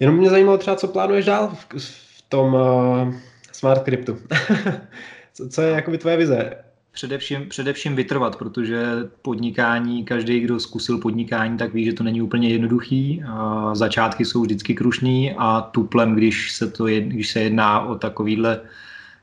[0.00, 1.80] Jenom mě zajímalo třeba, co plánuješ dál v,
[2.18, 3.14] v tom uh,
[3.52, 4.18] smart cryptu.
[5.34, 6.52] co, co je jakoby tvoje vize?
[6.92, 8.84] Především, především vytrvat, protože
[9.22, 13.22] podnikání, každý, kdo zkusil podnikání, tak ví, že to není úplně jednoduchý.
[13.28, 17.94] A začátky jsou vždycky krušný a tuplem, když se, to je, když se jedná o
[17.94, 18.60] takovýhle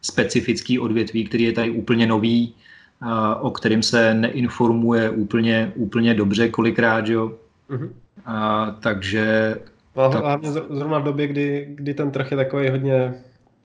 [0.01, 2.55] specifický odvětví, který je tady úplně nový,
[3.01, 7.37] a, o kterým se neinformuje úplně, úplně dobře kolikrát, jo.
[7.69, 7.89] Mm-hmm.
[8.25, 9.55] A, takže...
[9.95, 13.13] A hlavně zrovna v době, kdy, kdy ten trh je takový hodně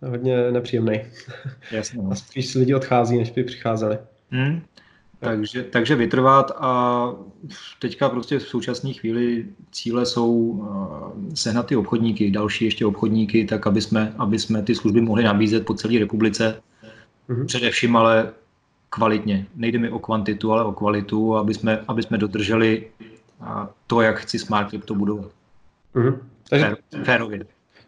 [0.03, 1.01] hodně nepříjemný.
[1.73, 2.03] Jasně.
[2.03, 2.11] No.
[2.13, 3.99] A spíš lidi odchází, než by přicházeli.
[4.31, 4.63] Hmm.
[5.21, 7.13] Takže, takže vytrvat a
[7.79, 13.67] teďka prostě v současné chvíli cíle jsou uh, sehnat ty obchodníky, další ještě obchodníky, tak
[13.67, 16.61] aby jsme, aby jsme ty služby mohli nabízet po celé republice.
[17.29, 17.47] Mm-hmm.
[17.47, 18.33] Především ale
[18.91, 19.47] kvalitně.
[19.57, 22.91] Nejde mi o kvantitu, ale o kvalitu, aby jsme, aby jsme dodrželi
[23.87, 25.31] to, jak chci Smart to budovat.
[25.97, 26.19] Mm-hmm.
[26.51, 26.67] Takže...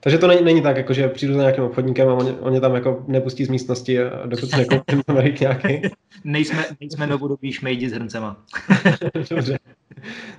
[0.01, 2.75] Takže to není, není tak, jako, že přijdu za nějakým obchodníkem a oni, oni tam
[2.75, 5.03] jako nepustí z místnosti, dokud se nekoupím
[5.41, 5.83] nějaký.
[6.25, 8.45] nejsme, nejsme novodobí šmejdi s hrncema.
[9.31, 9.59] Dobře,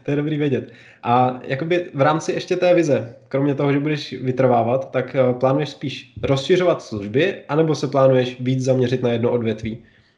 [0.03, 0.73] to je dobrý vědět.
[1.03, 5.69] A jakoby v rámci ještě té vize, kromě toho, že budeš vytrvávat, tak eh, plánuješ
[5.69, 9.77] spíš rozšiřovat služby, anebo se plánuješ víc zaměřit na jedno odvětví?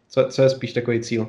[0.10, 1.28] Co, co je spíš takový cíl?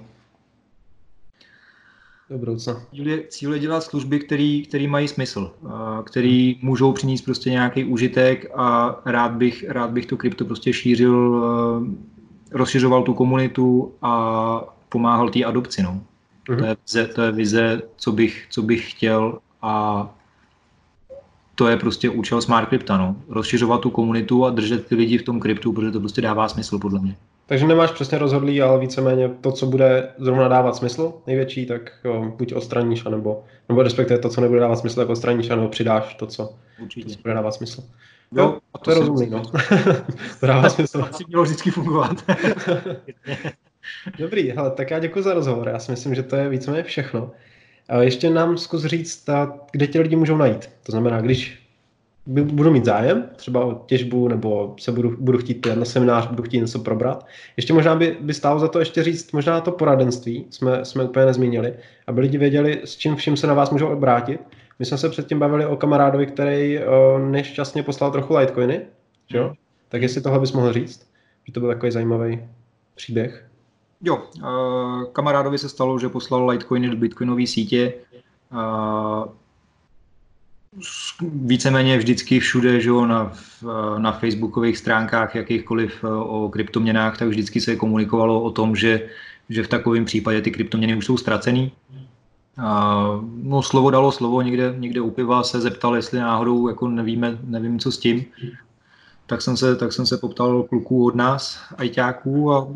[2.31, 2.83] Do budoucna.
[2.91, 4.21] Cíl je, cíl je dělat služby,
[4.69, 5.51] které mají smysl,
[6.05, 11.45] který můžou přinést prostě nějaký užitek a rád bych, rád bych to krypto prostě šířil,
[12.51, 15.83] rozšiřoval tu komunitu a pomáhal té adopci.
[15.83, 16.01] No.
[16.49, 16.57] Uh-huh.
[16.59, 20.15] To, je vize, to je vize, co bych, co bych chtěl a
[21.55, 23.17] to je prostě účel Smart Crypta, no.
[23.29, 26.79] Rozšiřovat tu komunitu a držet ty lidi v tom kryptu, protože to prostě dává smysl
[26.79, 27.17] podle mě.
[27.53, 32.33] Takže nemáš přesně rozhodlý, ale víceméně to, co bude zrovna dávat smysl největší, tak jo,
[32.37, 36.27] buď odstraníš, anebo, nebo respektive to, co nebude dávat smysl, tak odstraníš, anebo přidáš to,
[36.27, 37.09] co, Určitě.
[37.09, 37.85] to, co bude dávat smysl.
[38.37, 39.43] Jo, a to, to je rozumný, no.
[40.41, 40.99] to dává smysl.
[40.99, 42.17] To asi mělo vždycky fungovat.
[44.19, 45.69] Dobrý, hele, tak já děkuji za rozhovor.
[45.69, 47.31] Já si myslím, že to je víceméně všechno.
[47.89, 49.29] A ještě nám zkus říct,
[49.73, 50.71] kde ti lidi můžou najít.
[50.83, 51.62] To znamená, když
[52.27, 56.61] budu mít zájem, třeba o těžbu, nebo se budu, budu chtít na seminář, budu chtít
[56.61, 57.27] něco probrat.
[57.57, 61.27] Ještě možná by, by stálo za to ještě říct, možná to poradenství jsme, jsme úplně
[61.27, 61.75] nezmínili,
[62.07, 64.41] aby lidi věděli, s čím vším se na vás můžou obrátit.
[64.79, 68.81] My jsme se předtím bavili o kamarádovi, který o, nešťastně poslal trochu Litecoiny,
[69.31, 69.45] že jo?
[69.45, 69.55] Hmm.
[69.89, 71.07] Tak jestli tohle bys mohl říct,
[71.47, 72.41] že to byl takový zajímavý
[72.95, 73.49] příběh.
[74.05, 74.23] Jo,
[75.13, 77.95] kamarádovi se stalo, že poslal Litecoiny do bitcoinové sítě
[81.23, 83.33] víceméně vždycky všude, že na,
[83.99, 89.09] na facebookových stránkách jakýchkoliv eh, o kryptoměnách, tak vždycky se komunikovalo o tom, že,
[89.49, 91.73] že v takovém případě ty kryptoměny už jsou ztracený.
[92.59, 93.05] A,
[93.43, 97.79] no slovo dalo slovo, někde, někde u piva se zeptal, jestli náhodou jako nevíme, nevím,
[97.79, 98.25] co s tím.
[99.27, 102.69] Tak jsem se, tak jsem se poptal kluků od nás, ajťáků a,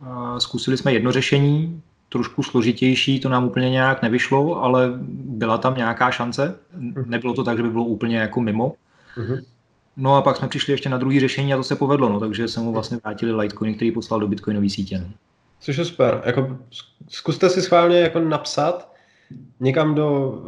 [0.00, 1.82] a zkusili jsme jedno řešení,
[2.12, 6.54] trošku složitější, to nám úplně nějak nevyšlo, ale byla tam nějaká šance.
[6.76, 7.04] Mhm.
[7.06, 8.74] Nebylo to tak, že by bylo úplně jako mimo.
[9.16, 9.42] Uh-huh.
[9.96, 12.48] No a pak jsme přišli ještě na druhý řešení a to se povedlo, no, takže
[12.48, 14.98] se mu vlastně vrátili Litecoin, který poslal do Bitcoinové sítě.
[14.98, 15.06] No.
[15.60, 16.22] Což je super.
[16.24, 16.58] Jako,
[17.08, 18.92] zkuste si schválně jako napsat
[19.60, 20.38] někam do,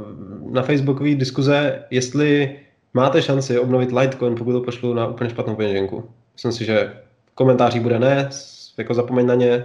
[0.51, 2.59] na Facebookové diskuze, jestli
[2.95, 6.11] máte šanci obnovit Litecoin, pokud to pošlu na úplně špatnou peněženku.
[6.33, 6.95] Myslím si, že
[7.33, 8.31] v komentářích bude ne,
[8.79, 9.65] jako zapomeň na ně,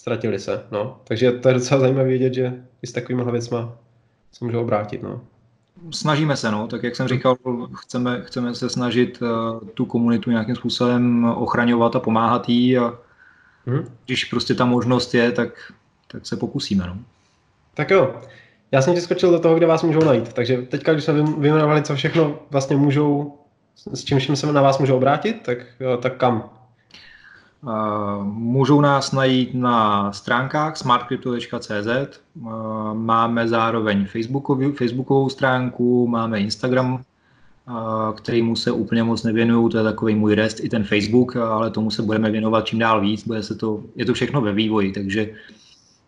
[0.00, 0.64] ztratili se.
[0.70, 1.00] No.
[1.04, 3.72] Takže to je docela zajímavé vědět, že i s takovými věcma
[4.32, 5.02] se můžou obrátit.
[5.02, 5.20] No.
[5.90, 7.36] Snažíme se, no, tak jak jsem říkal,
[7.74, 9.28] chceme, chceme se snažit uh,
[9.74, 12.98] tu komunitu nějakým způsobem ochraňovat a pomáhat jí a
[13.66, 13.84] hmm.
[14.06, 15.72] když prostě ta možnost je, tak,
[16.06, 16.86] tak se pokusíme.
[16.86, 16.96] No.
[17.74, 18.20] Tak jo,
[18.72, 21.82] já jsem ti skočil do toho, kde vás můžou najít, takže teďka, když jsme vyjmenovali,
[21.82, 23.38] co všechno vlastně můžou,
[23.94, 26.59] s čím se na vás můžou obrátit, tak, jo, tak kam?
[28.22, 32.20] Můžou nás najít na stránkách smartcrypto.cz,
[32.92, 37.02] máme zároveň Facebookovou, Facebookovou stránku, máme Instagram,
[38.16, 41.90] kterýmu se úplně moc nevěnuju, to je takový můj rest, i ten Facebook, ale tomu
[41.90, 45.30] se budeme věnovat čím dál víc, bude se to, je to všechno ve vývoji, takže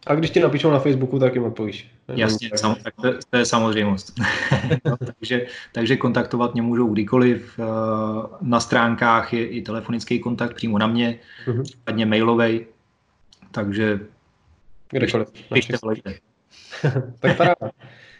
[0.07, 1.91] A když ti napíšou na Facebooku, tak jim odpovíš.
[2.09, 4.21] Jasně, sam, tak to, to je samozřejmost.
[4.85, 7.59] no, takže, takže kontaktovat mě můžou kdykoliv.
[7.59, 7.65] Eh,
[8.41, 11.19] na stránkách je i telefonický kontakt přímo na mě,
[11.63, 12.67] případně mailovej.
[13.51, 14.01] Takže
[14.93, 15.29] Kdekoliv.
[15.53, 15.77] Pište,
[17.21, 17.71] tak paráda.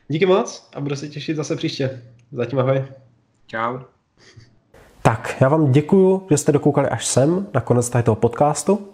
[0.09, 2.03] Díky moc a budu se těšit zase příště.
[2.33, 2.85] Zatím ahoj.
[3.47, 3.79] Čau.
[5.03, 8.89] Tak, já vám děkuju, že jste dokoukali až sem, na konec toho podcastu.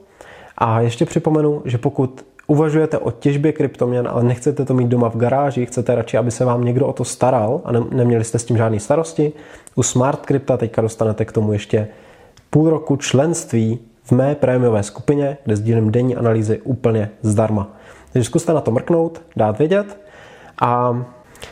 [0.58, 5.16] A ještě připomenu, že pokud uvažujete o těžbě kryptoměn, ale nechcete to mít doma v
[5.16, 8.44] garáži, chcete radši, aby se vám někdo o to staral a ne, neměli jste s
[8.44, 9.32] tím žádný starosti,
[9.74, 11.88] u Smart Crypta teďka dostanete k tomu ještě
[12.50, 17.68] půl roku členství v mé prémiové skupině, kde sdílím denní analýzy úplně zdarma.
[18.12, 20.00] Takže zkuste na to mrknout, dát vědět
[20.60, 21.02] a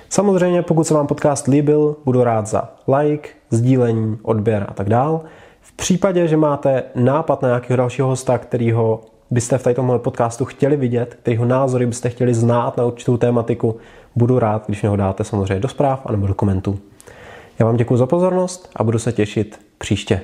[0.09, 5.21] samozřejmě pokud se vám podcast líbil, budu rád za like, sdílení, odběr a tak dál.
[5.61, 9.01] V případě, že máte nápad na nějakého dalšího hosta, kterýho
[9.31, 13.77] byste v tomhle podcastu chtěli vidět, kterýho názory byste chtěli znát na určitou tématiku,
[14.17, 16.79] budu rád, když mě ho dáte samozřejmě do zpráv anebo do komentů.
[17.59, 20.21] Já vám děkuji za pozornost a budu se těšit příště.